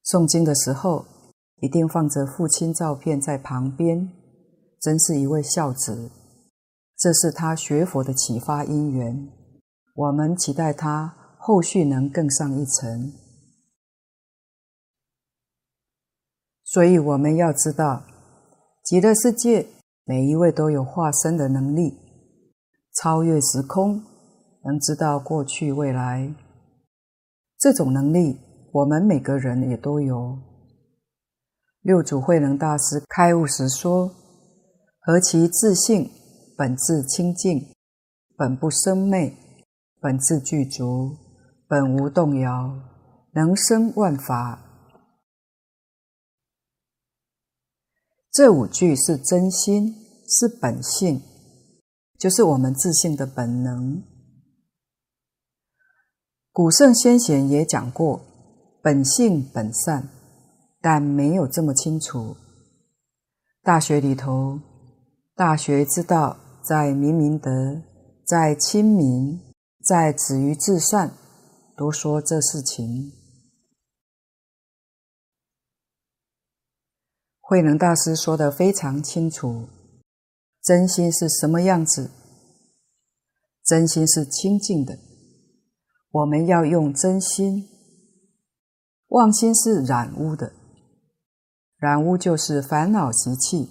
[0.06, 1.04] 诵经的时候
[1.58, 4.10] 一定放着父亲照片在旁边，
[4.80, 6.10] 真是一位孝子。
[6.98, 9.28] 这是他学佛的启发因缘，
[9.94, 13.14] 我们期待他后续能更上一层。
[16.64, 18.04] 所以我们要知道，
[18.84, 19.68] 极乐世界
[20.06, 21.98] 每一位都有化身的能力，
[22.96, 24.04] 超越时空，
[24.64, 26.34] 能知道过去未来。
[27.60, 28.40] 这种能力，
[28.72, 30.40] 我们每个人也都有。
[31.82, 34.10] 六祖慧能大师开悟时说
[35.00, 36.10] ：“何其自性，
[36.58, 37.74] 本自清净，
[38.36, 39.38] 本不生昧，
[40.04, 41.16] 本自具足，
[41.66, 42.78] 本无动摇，
[43.32, 44.60] 能生万法。”
[48.30, 49.96] 这五句是真心，
[50.28, 51.22] 是本性，
[52.20, 54.04] 就是我们自信的本能。
[56.52, 58.20] 古圣先贤也讲过，
[58.82, 60.10] 本性本善，
[60.82, 62.36] 但没有这么清楚。
[63.62, 64.60] 大学里头，
[65.34, 67.82] 大学之道在明明德，
[68.26, 69.40] 在亲民，
[69.84, 71.18] 在止于至善，
[71.76, 73.12] 都说这事情。
[77.42, 79.68] 慧能大师说得非常清楚，
[80.62, 82.10] 真心是什么样子？
[83.66, 84.98] 真心是清净的。
[86.12, 87.68] 我们要用真心，
[89.08, 90.54] 妄心是染污的，
[91.78, 93.70] 染污就是烦恼习气。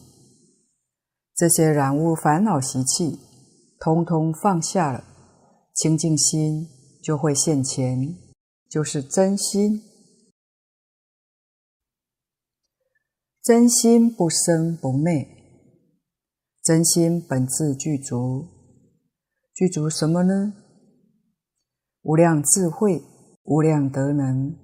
[1.35, 3.19] 这些染污烦恼习气，
[3.81, 5.05] 通通放下了，
[5.75, 6.69] 清净心
[7.03, 8.17] 就会现前，
[8.69, 9.83] 就是真心。
[13.43, 15.27] 真心不生不灭，
[16.63, 18.47] 真心本自具足，
[19.53, 20.55] 具足什么呢？
[22.03, 23.03] 无量智慧，
[23.43, 24.57] 无量德能，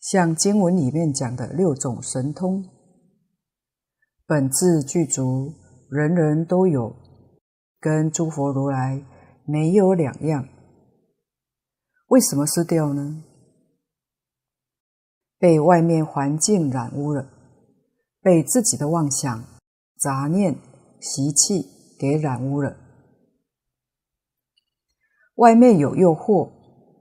[0.00, 2.64] 像经文里面讲的六种神通，
[4.26, 5.52] 本自具足，
[5.90, 6.96] 人人都有，
[7.80, 9.04] 跟诸佛如来
[9.46, 10.48] 没有两样。
[12.08, 13.24] 为什么失掉呢？
[15.38, 17.28] 被外面环境染污了，
[18.22, 19.44] 被自己的妄想、
[19.98, 20.56] 杂念、
[21.00, 21.66] 习气
[21.98, 22.76] 给染污了。
[25.34, 26.50] 外面有诱惑，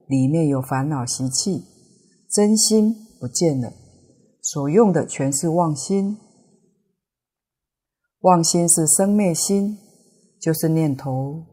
[0.08, 1.64] 里面有烦恼习气，
[2.30, 3.72] 真心不见了，
[4.42, 6.18] 所用的全是妄心。
[8.22, 9.78] 妄心是生灭心，
[10.42, 11.53] 就是念头。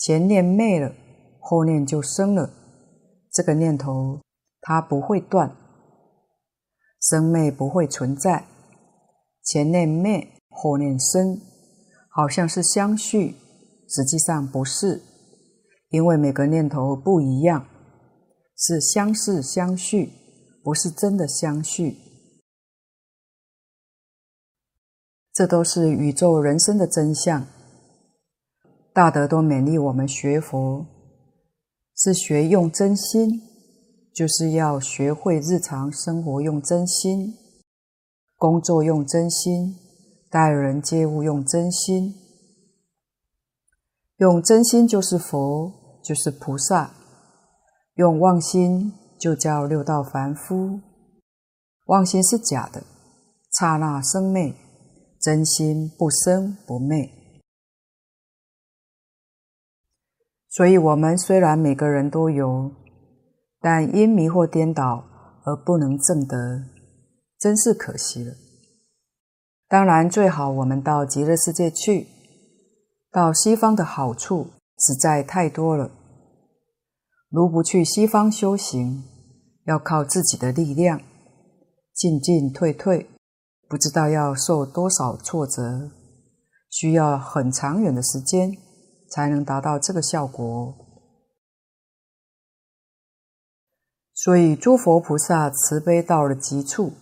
[0.00, 0.94] 前念灭了，
[1.40, 2.50] 后念就生了。
[3.30, 4.18] 这个念头
[4.62, 5.54] 它不会断。
[7.02, 8.46] 生灭不会存在，
[9.42, 11.38] 前念灭，后念生，
[12.08, 13.36] 好像是相续，
[13.86, 15.02] 实际上不是，
[15.90, 17.66] 因为每个念头不一样，
[18.56, 20.12] 是相似相续，
[20.64, 21.96] 不是真的相续。
[25.34, 27.46] 这都是宇宙人生的真相。
[28.92, 30.86] 大德都勉励我们学佛，
[31.94, 33.42] 是学用真心。
[34.12, 37.32] 就是要学会日常生活用真心，
[38.36, 39.76] 工作用真心，
[40.28, 42.12] 待人接物用真心。
[44.16, 45.72] 用真心就是佛，
[46.02, 46.90] 就是菩萨；
[47.94, 50.80] 用妄心就叫六道凡夫。
[51.86, 52.82] 妄心是假的，
[53.52, 54.52] 刹那生灭；
[55.20, 57.08] 真心不生不灭。
[60.50, 62.72] 所以，我们虽然每个人都有。
[63.62, 65.04] 但因迷惑颠倒
[65.44, 66.62] 而不能证得，
[67.38, 68.32] 真是可惜了。
[69.68, 72.06] 当然，最好我们到极乐世界去，
[73.12, 75.90] 到西方的好处实在太多了。
[77.28, 79.04] 如不去西方修行，
[79.66, 81.02] 要靠自己的力量，
[81.92, 83.10] 进进退退，
[83.68, 85.90] 不知道要受多少挫折，
[86.70, 88.56] 需要很长远的时间
[89.10, 90.74] 才能达到这个效果。
[94.14, 96.92] 所以，诸佛菩萨慈悲到了极处，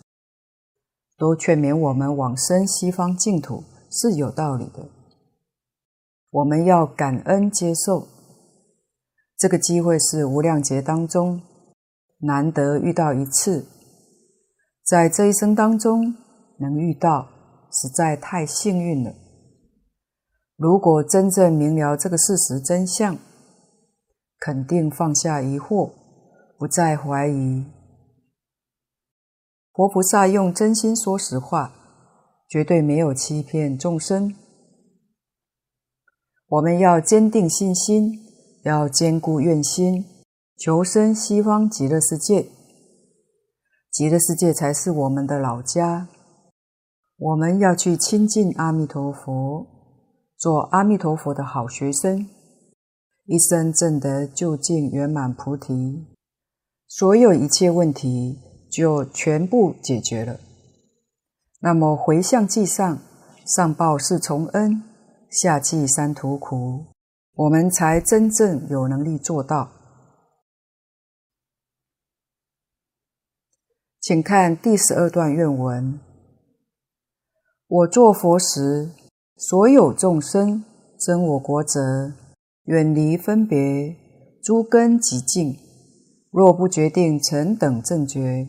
[1.16, 4.88] 都劝勉我们往生西方净土是有道理的。
[6.30, 8.06] 我们要感恩接受
[9.36, 11.42] 这个机会，是无量劫当中
[12.18, 13.66] 难得遇到一次，
[14.84, 16.14] 在这一生当中
[16.60, 17.28] 能遇到，
[17.72, 19.12] 实在太幸运了。
[20.58, 23.16] 如果真正明了这个事实真相，
[24.40, 25.92] 肯定放下疑惑。
[26.58, 27.64] 不再怀疑，
[29.72, 31.72] 佛菩萨用真心说实话，
[32.48, 34.34] 绝对没有欺骗众生。
[36.48, 38.18] 我们要坚定信心，
[38.64, 40.04] 要坚固愿心，
[40.56, 42.48] 求生西方极乐世界。
[43.92, 46.08] 极乐世界才是我们的老家。
[47.16, 49.77] 我们要去亲近阿弥陀佛，
[50.38, 52.28] 做阿弥陀佛的好学生，
[53.24, 56.06] 一生证得究竟圆满菩提。
[56.86, 58.38] 所有一切问题
[58.70, 60.38] 就全部解决了。
[61.58, 63.00] 那么回向记上，
[63.44, 64.80] 上报四重恩，
[65.28, 66.86] 下济三途苦，
[67.34, 69.72] 我们才真正有能力做到。
[74.00, 75.98] 请看第十二段愿文：
[77.66, 78.90] 我做佛时，
[79.40, 80.64] 所有众生
[80.98, 82.12] 生我国者，
[82.64, 83.96] 远离分别，
[84.42, 85.56] 诸根极净。
[86.32, 88.48] 若不决定成等正觉，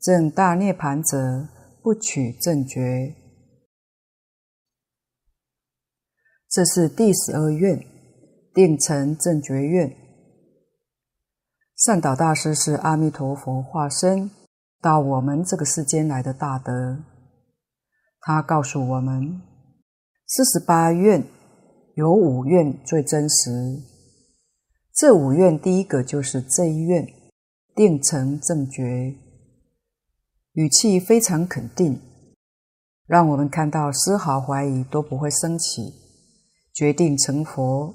[0.00, 1.48] 证大涅槃者，
[1.82, 3.16] 不取正觉。
[6.48, 7.84] 这是第十二愿，
[8.54, 9.92] 定成正觉愿。
[11.74, 14.30] 善导大师是阿弥陀佛化身
[14.80, 16.98] 到我们这个世间来的大德，
[18.20, 19.42] 他告诉我们，
[20.28, 21.24] 四十八愿
[21.94, 23.82] 有五愿最真实。
[24.94, 27.08] 这五愿第一个就是这一愿。
[27.74, 29.14] 定成正觉，
[30.54, 32.00] 语气非常肯定，
[33.06, 35.94] 让我们看到丝毫怀疑都不会生起。
[36.74, 37.94] 决定成佛，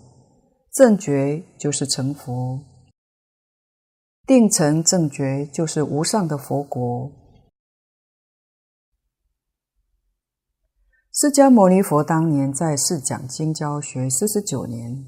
[0.71, 2.61] 正觉就是成佛，
[4.25, 7.11] 定成正觉就是无上的佛国。
[11.15, 15.05] 释迦牟尼佛当年在世讲经教学四十九年，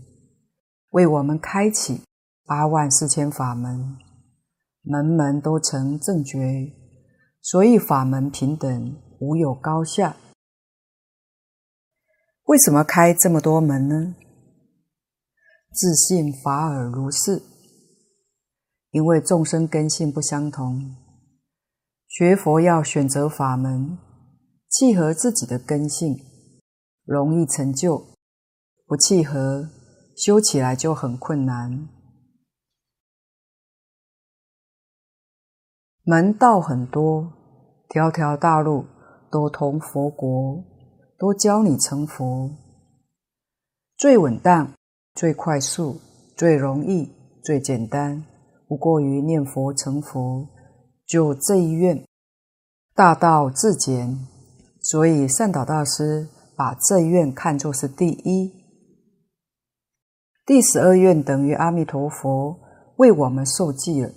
[0.91, 2.03] 为我们开启
[2.45, 3.97] 八万四千法门。
[4.83, 6.71] 门门都成正觉，
[7.41, 10.15] 所以法门平等，无有高下。
[12.43, 14.15] 为什么开这么多门呢？
[15.71, 17.41] 自信法尔如是，
[18.91, 20.97] 因为众生根性不相同，
[22.07, 23.97] 学佛要选择法门，
[24.77, 26.19] 契合自己的根性，
[27.05, 28.07] 容易成就；
[28.85, 29.69] 不契合，
[30.17, 31.87] 修起来就很困难。
[36.03, 37.31] 门道很多，
[37.87, 38.85] 条条大路
[39.31, 40.61] 都通佛国，
[41.17, 42.51] 都教你成佛。
[43.97, 44.73] 最稳当、
[45.13, 46.01] 最快速、
[46.35, 47.09] 最容易、
[47.41, 48.25] 最简单，
[48.67, 50.45] 不过于念佛成佛，
[51.05, 52.05] 就这一愿。
[52.93, 54.27] 大道至简，
[54.85, 58.53] 所以善导大师把这愿看作是第一。
[60.45, 62.59] 第十二愿等于阿弥陀佛
[62.97, 64.11] 为我们受记了。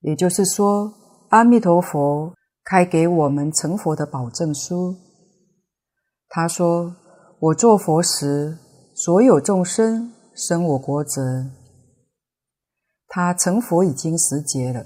[0.00, 0.92] 也就是说，
[1.28, 2.34] 阿弥陀佛
[2.64, 4.96] 开给我们成佛的保证书。
[6.28, 6.96] 他说
[7.38, 8.58] ：“我做佛时，
[8.92, 11.22] 所有众生生我国者，
[13.06, 14.84] 他成佛已经十劫了。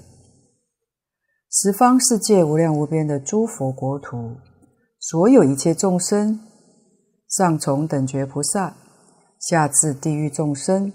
[1.53, 4.37] 十方世界无量无边的诸佛国土，
[4.97, 6.39] 所有一切众生，
[7.27, 8.77] 上从等觉菩萨，
[9.37, 10.93] 下至地狱众生，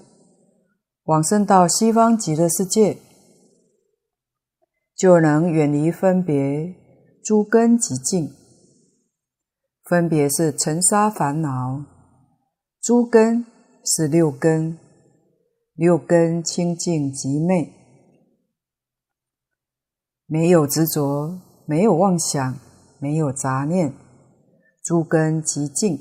[1.04, 2.96] 往生到西方极乐世界。”
[4.96, 6.74] 就能远离分别
[7.22, 8.30] 诸根极净，
[9.84, 11.84] 分别是尘沙烦恼，
[12.80, 13.44] 诸根
[13.84, 14.78] 是六根，
[15.74, 17.75] 六根清净极昧，
[20.26, 22.58] 没有执着，没有妄想，
[22.98, 23.92] 没有杂念，
[24.82, 25.98] 诸根极净，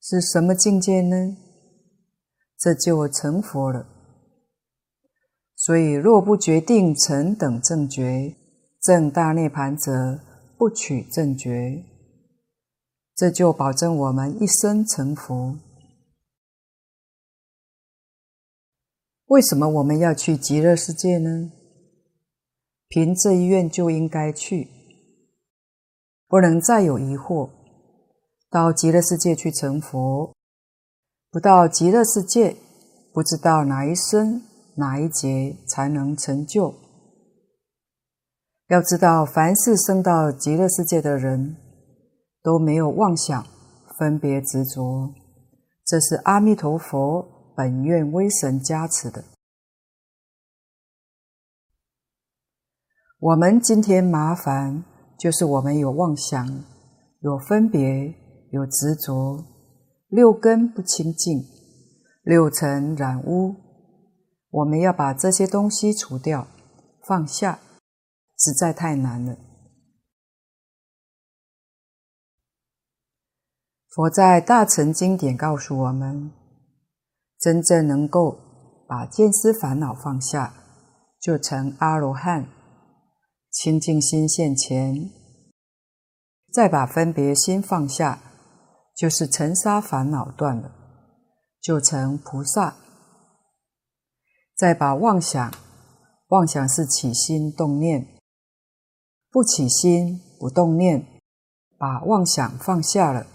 [0.00, 1.36] 是什么境界呢？
[2.56, 3.86] 这就成佛了。
[5.56, 8.36] 所以，若不决定成等正觉，
[8.80, 10.20] 正大涅槃者，
[10.56, 11.84] 不取正觉。
[13.14, 15.58] 这就保证我们一生成佛。
[19.26, 21.50] 为什么我们要去极乐世界呢？
[22.88, 24.68] 凭这一愿就应该去，
[26.28, 27.50] 不能再有疑惑。
[28.50, 30.32] 到极乐世界去成佛，
[31.30, 32.56] 不到极乐世界，
[33.12, 34.42] 不知道哪一生。
[34.78, 36.74] 哪一劫才能成就？
[38.68, 41.56] 要知道，凡是生到极乐世界的人，
[42.42, 43.42] 都没有妄想、
[43.98, 45.14] 分别执着，
[45.82, 47.26] 这是阿弥陀佛
[47.56, 49.24] 本愿威神加持的。
[53.26, 54.84] 我们今天麻烦，
[55.18, 56.46] 就是我们有妄想、
[57.22, 58.14] 有分别、
[58.52, 59.44] 有执着，
[60.06, 61.42] 六根不清净，
[62.22, 63.56] 六尘染污。
[64.50, 66.46] 我们要把这些东西除掉，
[67.04, 67.58] 放下，
[68.38, 69.36] 实在太难了。
[73.88, 76.30] 佛在大乘经典告诉我们，
[77.40, 78.38] 真正能够
[78.86, 80.54] 把见思烦恼放下，
[81.20, 82.46] 就成阿罗汉。
[83.56, 85.10] 清净心现前，
[86.52, 88.20] 再把分别心放下，
[88.94, 90.70] 就是尘沙烦恼断了，
[91.58, 92.76] 就成菩萨。
[94.54, 95.50] 再把妄想，
[96.28, 98.18] 妄想是起心动念，
[99.30, 101.06] 不起心不动念，
[101.78, 103.26] 把妄想放下了，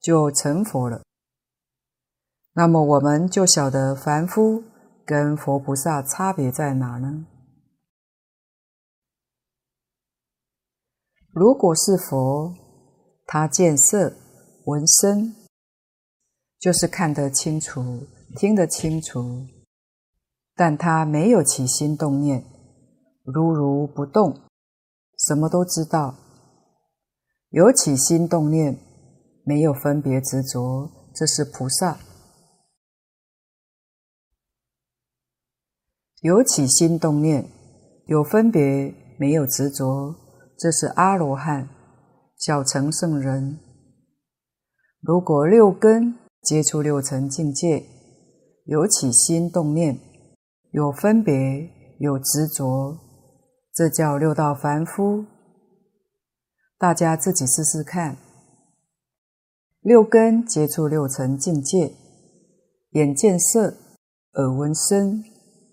[0.00, 1.02] 就成佛了。
[2.54, 4.64] 那么我们就晓得凡夫
[5.06, 7.26] 跟佛菩萨差别在哪呢？
[11.34, 12.54] 如果是佛，
[13.26, 14.12] 他见色
[14.66, 15.34] 闻声，
[16.58, 18.06] 就是看得清楚，
[18.36, 19.46] 听得清楚。
[20.54, 22.44] 但他没有起心动念，
[23.24, 24.42] 如如不动，
[25.16, 26.14] 什么都知道。
[27.48, 28.78] 有起心动念，
[29.42, 31.96] 没有分别执着，这是菩萨；
[36.20, 37.50] 有起心动念，
[38.04, 40.14] 有分别，没有执着，
[40.62, 41.68] 这是阿罗汉，
[42.36, 43.58] 小乘圣人。
[45.00, 47.84] 如果六根接触六层境界，
[48.66, 49.98] 有起心动念。
[50.70, 51.34] 有分别，
[51.98, 52.96] 有执着，
[53.74, 55.24] 这叫六道凡夫。
[56.78, 58.16] 大家自己试试看。
[59.80, 61.92] 六根接触六层境界，
[62.90, 63.74] 眼见色，
[64.34, 65.24] 耳闻声，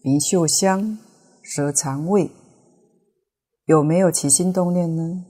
[0.01, 0.97] 鼻嗅香，
[1.43, 2.31] 舌尝味，
[3.69, 5.25] 有没有起心动念呢？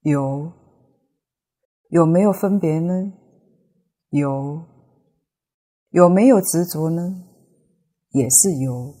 [0.00, 0.50] 有。
[1.88, 3.12] 有没有分别呢？
[4.10, 4.60] 有。
[5.90, 7.22] 有没有执着呢？
[8.10, 8.92] 也是有，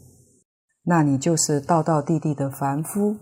[0.84, 3.16] 那你就是道道地地的凡夫。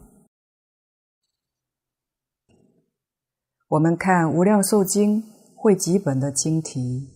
[3.68, 5.22] 我们看《无量寿经》
[5.54, 7.08] 汇集本的经题，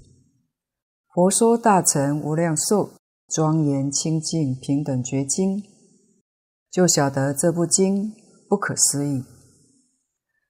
[1.12, 2.92] 佛说大乘无量寿
[3.28, 5.62] 庄严清净平等觉经，
[6.70, 8.14] 就晓得这部经
[8.48, 9.24] 不可思议。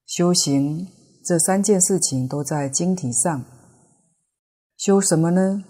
[0.07, 0.87] 修行
[1.25, 3.45] 这三件事情都在经题上。
[4.77, 5.65] 修什么呢？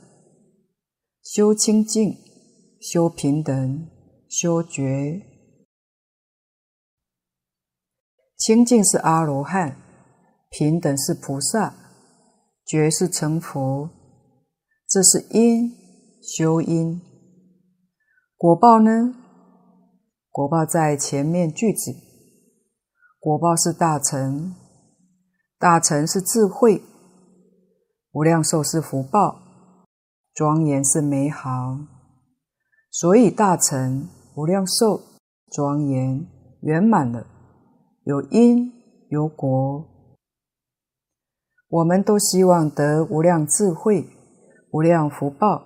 [1.22, 2.16] 修清净，
[2.80, 3.88] 修平等，
[4.28, 5.22] 修觉。
[8.36, 9.76] 清净是阿罗汉，
[10.48, 11.74] 平等是菩萨，
[12.64, 13.90] 觉是成佛。
[14.88, 15.70] 这是因，
[16.22, 17.00] 修因。
[18.36, 19.14] 果报呢？
[20.30, 21.92] 果报在前面句子。
[23.18, 24.54] 果报是大成，
[25.58, 26.82] 大成是智慧，
[28.12, 29.40] 无量寿是福报，
[30.32, 31.78] 庄严是美好。
[32.90, 35.00] 所以大成无量寿
[35.52, 36.26] 庄严
[36.62, 37.26] 圆满了，
[38.04, 38.72] 有因
[39.10, 39.86] 有果。
[41.68, 44.08] 我们都希望得无量智慧、
[44.72, 45.64] 无量福报、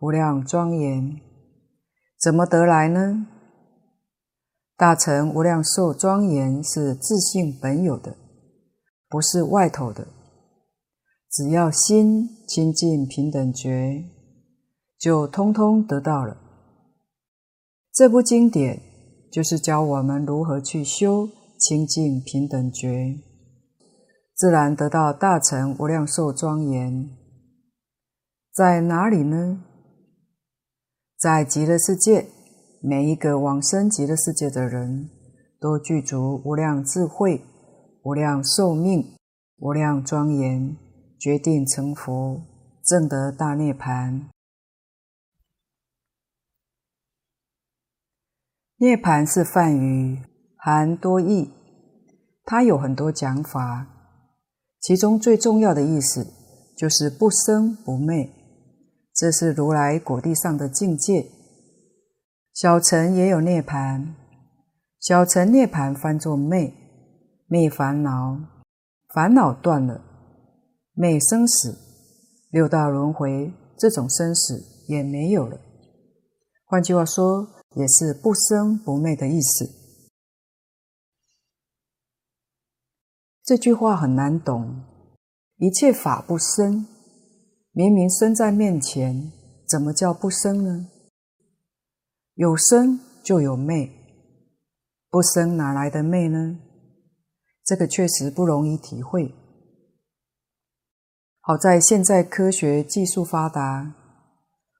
[0.00, 1.20] 无量庄严。
[2.20, 3.26] 怎么得来呢？
[4.78, 8.16] 大乘无量寿庄严是自性本有的，
[9.08, 10.06] 不是外头的。
[11.28, 14.04] 只要心清净平等觉，
[14.96, 16.36] 就通通得到了。
[17.92, 18.80] 这部经典
[19.32, 23.18] 就是教我们如何去修清净平等觉，
[24.32, 27.10] 自然得到大乘无量寿庄严。
[28.52, 29.64] 在哪里呢？
[31.18, 32.28] 在极乐世界，
[32.80, 35.10] 每一个往生极乐世界的人
[35.60, 37.42] 都具足无量智慧、
[38.04, 39.16] 无量寿命、
[39.58, 40.76] 无量庄严，
[41.18, 42.40] 决定成佛，
[42.84, 44.26] 证得大涅槃。
[48.76, 50.22] 涅槃是梵语，
[50.56, 51.50] 含多义，
[52.44, 53.88] 它有很多讲法，
[54.80, 56.24] 其中最重要的意思
[56.76, 58.30] 就是不生不灭。
[59.12, 61.28] 这是如来果地上的境界，
[62.58, 64.14] 小乘也有涅槃，
[64.98, 66.74] 小乘涅槃翻作灭，
[67.46, 68.36] 灭烦恼，
[69.14, 70.02] 烦恼断了，
[70.92, 71.78] 灭生死，
[72.50, 75.60] 六道轮回这种生死也没有了。
[76.64, 77.46] 换句话说，
[77.76, 79.64] 也是不生不灭的意思。
[83.44, 84.82] 这句话很难懂，
[85.58, 86.88] 一切法不生。
[87.70, 89.30] 明明生在面前，
[89.68, 90.88] 怎么叫不生呢？
[92.38, 93.90] 有生就有灭，
[95.10, 96.56] 不生哪来的灭呢？
[97.64, 99.34] 这个确实不容易体会。
[101.40, 103.92] 好在现在科学技术发达，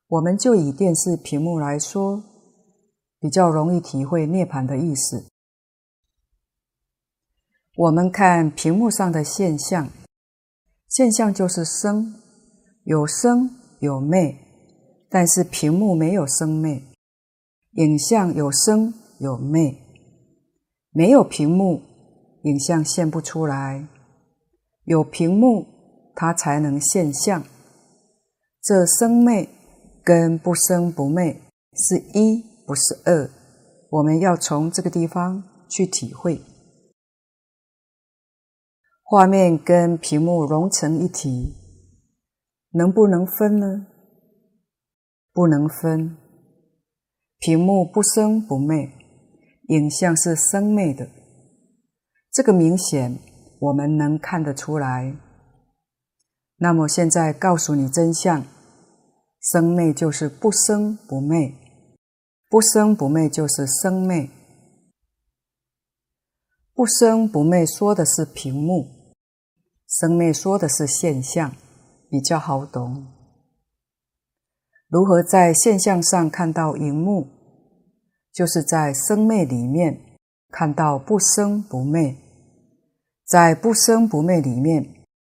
[0.06, 2.22] 我们就以电视屏幕来说，
[3.18, 5.26] 比较容易体会涅槃的意思。
[7.74, 9.90] 我们看屏幕上的现象，
[10.88, 12.14] 现象就是生。
[12.84, 13.50] 有生
[13.80, 14.36] 有灭，
[15.10, 16.80] 但是屏幕没有生灭；
[17.78, 19.72] 影像有生有灭，
[20.90, 21.80] 没有屏幕，
[22.42, 23.86] 影像现不出来；
[24.82, 25.64] 有屏幕，
[26.16, 27.44] 它才能现象。
[28.60, 29.48] 这生灭
[30.02, 31.40] 跟不生不灭
[31.72, 33.30] 是一，不是二。
[33.90, 36.40] 我们要从这个地方去体会，
[39.04, 41.54] 画面跟屏幕融成一体。
[42.72, 43.86] 能不能分呢？
[45.32, 46.16] 不能分。
[47.38, 48.90] 屏幕不生不灭，
[49.68, 51.08] 影像是生灭的，
[52.32, 53.18] 这个明显
[53.60, 55.14] 我们能看得出来。
[56.56, 58.44] 那么现在告诉你真相：
[59.40, 61.54] 生灭就是不生不灭，
[62.50, 64.28] 不生不灭就是生灭。
[66.74, 69.14] 不生不灭说的是屏幕，
[69.86, 71.54] 生灭说的是现象。
[72.10, 73.06] 比较好懂，
[74.88, 77.26] 如何在现象上看到荧幕，
[78.32, 80.00] 就是在生灭里面
[80.50, 82.16] 看到不生不灭，
[83.26, 84.86] 在不生不灭里面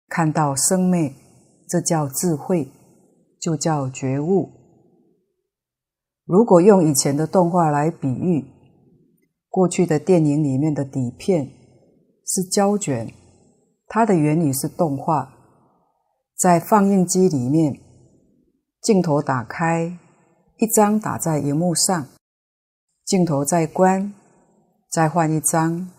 [0.06, 1.12] 看到生灭，
[1.68, 2.68] 这叫智慧，
[3.40, 4.48] 就叫觉悟。
[6.24, 8.44] 如果用以前的动画来比喻，
[9.48, 11.50] 过去的电影里面的底片
[12.24, 13.12] 是胶卷，
[13.88, 15.34] 它的原理是动画。
[16.36, 17.76] 在放映机里面，
[18.80, 19.98] 镜头打开，
[20.56, 22.06] 一张打在荧幕上，
[23.04, 24.12] 镜头再关，
[24.90, 25.90] 再换一张，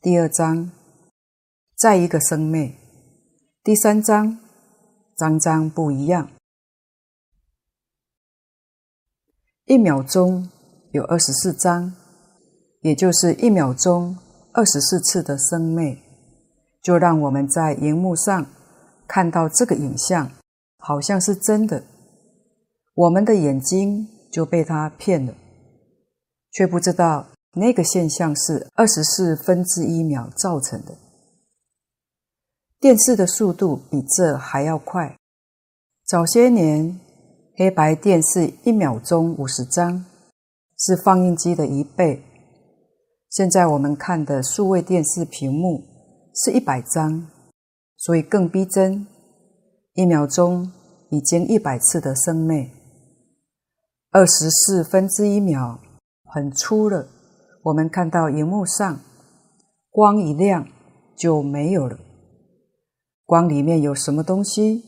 [0.00, 0.70] 第二张，
[1.76, 2.74] 再一个生灭，
[3.62, 4.38] 第三张，
[5.16, 6.28] 张张不一样。
[9.64, 10.50] 一秒钟
[10.92, 11.94] 有二十四张，
[12.80, 14.16] 也就是一秒钟
[14.52, 15.98] 二十四次的生灭，
[16.82, 18.46] 就让我们在荧幕上。
[19.08, 20.30] 看到这个影像，
[20.78, 21.84] 好像是真的，
[22.94, 25.34] 我们的眼睛就被他骗了，
[26.50, 30.94] 却不知道那个现象是二十四分之一秒造成的。
[32.78, 35.16] 电视的速度比这还要快。
[36.04, 37.00] 早些年，
[37.56, 40.04] 黑白电视一秒钟五十张，
[40.78, 42.22] 是放映机的一倍。
[43.30, 45.82] 现在我们看的数位电视屏幕
[46.34, 47.26] 是一百张，
[47.96, 49.06] 所以更逼真。
[49.94, 50.70] 一秒钟
[51.10, 52.68] 已经一百次的生灭，
[54.14, 55.80] 二十四分之一秒
[56.24, 57.08] 很粗了。
[57.62, 59.00] 我们看到荧幕上
[59.88, 60.68] 光一亮
[61.16, 61.98] 就没有了。
[63.24, 64.84] 光里面有什么东西？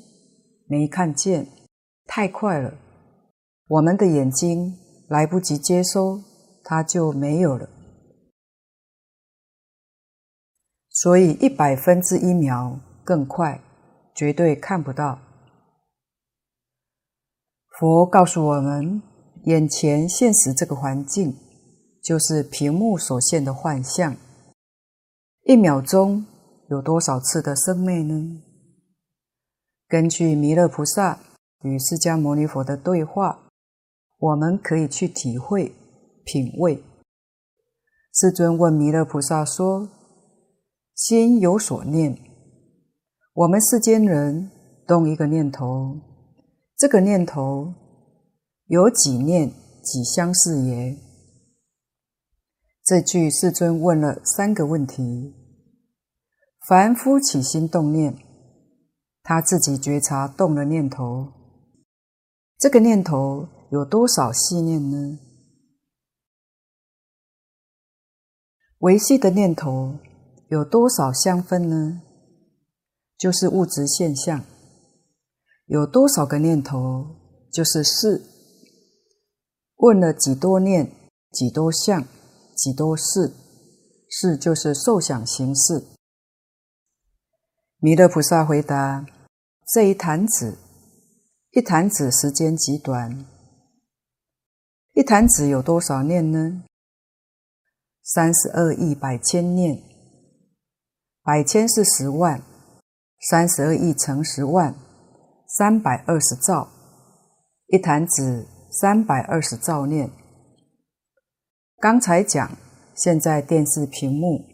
[0.66, 1.48] 没看见，
[2.04, 2.74] 太快了，
[3.68, 4.76] 我们的眼睛
[5.08, 6.20] 来不及接收，
[6.62, 7.66] 它就没有了。
[10.90, 13.62] 所以一百分之一秒更快，
[14.14, 15.18] 绝对看不到。
[17.78, 19.02] 佛告诉我们，
[19.44, 21.36] 眼前现实这个环境，
[22.02, 24.16] 就是屏幕所现的幻象。
[25.44, 26.26] 一秒钟。
[26.70, 28.40] 有多少次的生灭呢？
[29.86, 31.20] 根据弥勒菩萨
[31.60, 33.50] 与释迦牟尼佛的对话，
[34.18, 35.74] 我们可以去体会、
[36.24, 36.82] 品味。
[38.14, 39.90] 世尊问弥勒菩萨说
[40.96, 42.16] ：“心有所念，
[43.34, 44.50] 我们世间人
[44.86, 46.00] 动一个念头，
[46.78, 47.74] 这个念头
[48.66, 49.52] 有几念
[49.82, 50.96] 几相似耶？”
[52.84, 55.34] 这句世尊问了三个问题。
[56.66, 58.16] 凡夫起心动念，
[59.22, 61.32] 他自己觉察动了念头，
[62.58, 65.18] 这个念头有多少细念呢？
[68.78, 69.98] 维系的念头
[70.48, 72.02] 有多少相分呢？
[73.16, 74.44] 就是物质现象。
[75.66, 77.06] 有多少个念头？
[77.50, 78.33] 就是识。
[79.76, 80.92] 问了几多念，
[81.30, 82.04] 几多相，
[82.56, 83.34] 几多事？
[84.08, 85.84] 事就是受想行识。
[87.78, 89.04] 弥勒菩萨回答
[89.74, 90.56] ：“这一弹指，
[91.50, 93.26] 一弹指时间极短。
[94.92, 96.62] 一弹指有多少念呢？
[98.02, 99.82] 三十二亿百千念，
[101.22, 102.40] 百千是十万，
[103.28, 104.76] 三十二亿乘十万，
[105.48, 106.68] 三百二十兆。
[107.66, 108.46] 一弹指
[108.80, 110.10] 三百二十兆念。
[111.78, 112.56] 刚才讲，
[112.94, 114.44] 现在电视屏幕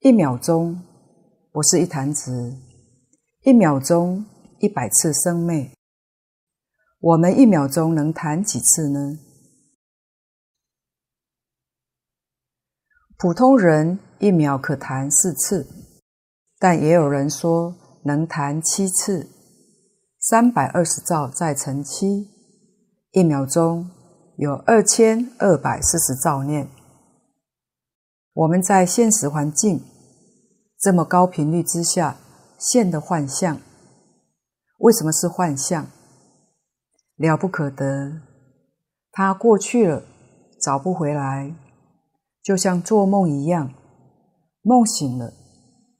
[0.00, 0.82] 一秒钟。”
[1.56, 2.52] 不是一弹指，
[3.44, 4.26] 一秒钟
[4.58, 5.72] 一百次生灭。
[7.00, 9.18] 我们一秒钟能弹几次呢？
[13.16, 15.66] 普通人一秒可弹四次，
[16.58, 17.74] 但也有人说
[18.04, 19.30] 能弹七次。
[20.20, 22.28] 三百二十兆再乘七，
[23.16, 23.88] 一秒钟
[24.36, 26.68] 有二千二百四十兆念。
[28.34, 29.80] 我们在现实环境。
[30.78, 32.18] 这么高频率之下
[32.58, 33.58] 现的幻象，
[34.80, 35.86] 为什么是幻象？
[37.16, 38.20] 了不可得，
[39.10, 40.02] 它过去了，
[40.60, 41.54] 找不回来，
[42.42, 43.72] 就像做梦一样，
[44.60, 45.32] 梦醒了，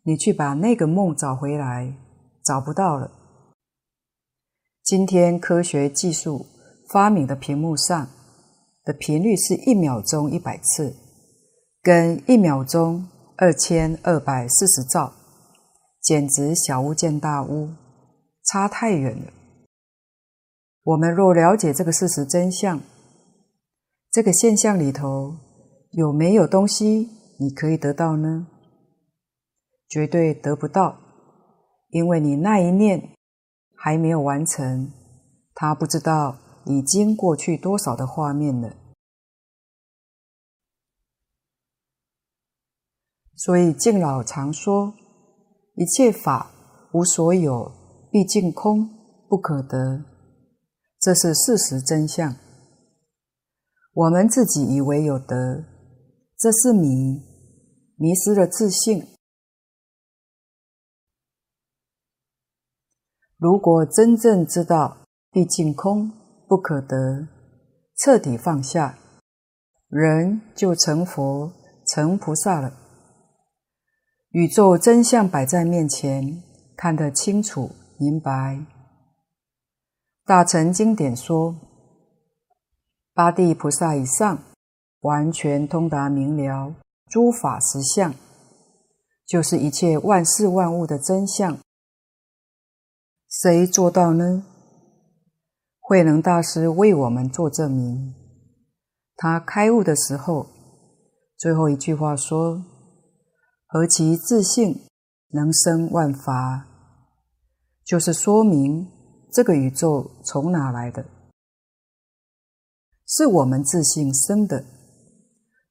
[0.03, 1.97] 你去把那个梦找回来，
[2.45, 3.11] 找不到了。
[4.85, 6.45] 今天科学技术
[6.91, 8.09] 发明的屏幕上
[8.84, 10.97] 的频率是一秒钟一百次，
[11.82, 13.09] 跟一秒钟。
[13.39, 15.12] 二千二百四十兆，
[16.01, 17.68] 简直小巫见大巫，
[18.47, 19.30] 差太远了。
[20.82, 22.80] 我们若了解这个事实真相，
[24.11, 25.37] 这个现象里头
[25.91, 28.47] 有没有东西你可以得到呢？
[29.87, 30.97] 绝对得不到，
[31.91, 33.11] 因为你那一念
[33.76, 34.91] 还没有完成，
[35.55, 38.77] 他不知道已经过去多少的画面了。
[43.35, 44.95] 所以敬老常说
[45.77, 46.51] ：“一切法
[46.93, 47.73] 无所有，
[48.11, 48.89] 毕竟空，
[49.29, 50.05] 不可得。”
[50.99, 52.35] 这是事实真相。
[53.93, 55.64] 我们自己以为有得，
[56.37, 57.23] 这是迷，
[57.97, 59.07] 迷失了自信。
[63.37, 66.11] 如果真正知道毕竟空，
[66.49, 67.26] 不可得，
[67.97, 68.97] 彻底放下，
[69.88, 71.53] 人就成佛、
[71.84, 72.72] 成菩萨了。
[74.30, 76.42] 宇宙真相摆在面前，
[76.76, 78.64] 看得清楚明白。
[80.24, 81.57] 大乘经典说，
[83.12, 84.38] 八地菩萨以上
[85.01, 86.74] 完全通达明了
[87.09, 88.14] 诸法实相，
[89.26, 91.59] 就是一切万事万物的真相。
[93.28, 94.44] 谁做到呢？
[95.89, 98.12] 慧能大师为我们做证明。
[99.14, 100.49] 他开悟的时候，
[101.37, 102.64] 最后一句话说
[103.68, 104.80] ：“何其自性，
[105.28, 106.66] 能生万法。”
[107.87, 108.89] 就是说明
[109.32, 111.07] 这个宇宙从哪来的？
[113.07, 114.64] 是我们自性生的。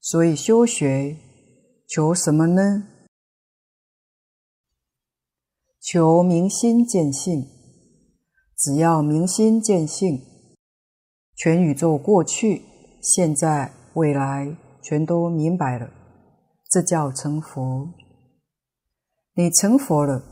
[0.00, 1.18] 所以修学
[1.86, 2.88] 求什么呢？
[5.78, 7.55] 求明心见性。
[8.56, 10.20] 只要明心见性，
[11.36, 12.62] 全宇宙过去、
[13.02, 15.90] 现在、未来全都明白了，
[16.70, 17.88] 这叫成佛。
[19.34, 20.22] 你成佛了，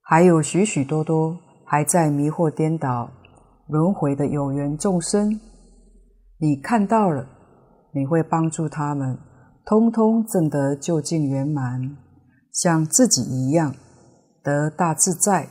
[0.00, 3.10] 还有许许多多还在迷惑颠倒、
[3.68, 5.40] 轮回的有缘众生，
[6.38, 7.34] 你看到了。
[7.94, 9.18] 你会帮助他们，
[9.64, 11.96] 通通证得究竟圆满，
[12.52, 13.74] 像自己一样
[14.42, 15.48] 得大自在，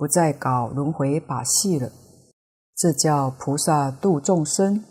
[0.00, 1.92] 不再搞轮回把戏了。
[2.74, 4.82] 这叫菩萨度众生。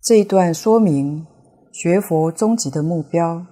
[0.00, 1.26] 这一段说明
[1.70, 3.44] 学佛终极的目标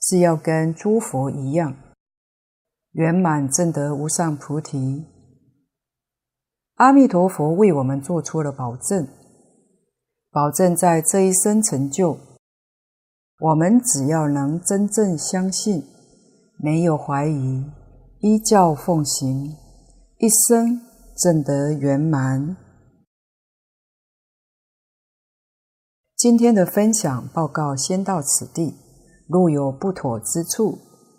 [0.00, 1.76] 是要跟诸佛一样，
[2.92, 5.04] 圆满证得无上菩提。
[6.76, 9.08] 阿弥陀佛为我们做出了保证，
[10.30, 12.16] 保证在这一生成就。
[13.40, 15.84] 我们只要能真正相信，
[16.58, 17.64] 没有怀疑，
[18.20, 19.56] 依教奉行，
[20.18, 20.80] 一生
[21.16, 22.56] 证得圆满。
[26.16, 28.74] 今天的分享报告先到此地，
[29.28, 30.78] 若有不妥之处，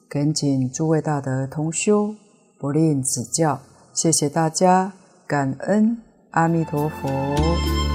[0.10, 2.14] 恳请诸位大德同修
[2.60, 3.62] 不吝指教。
[3.94, 4.94] 谢谢大家。
[5.28, 5.96] 感恩
[6.32, 7.89] 阿弥陀佛。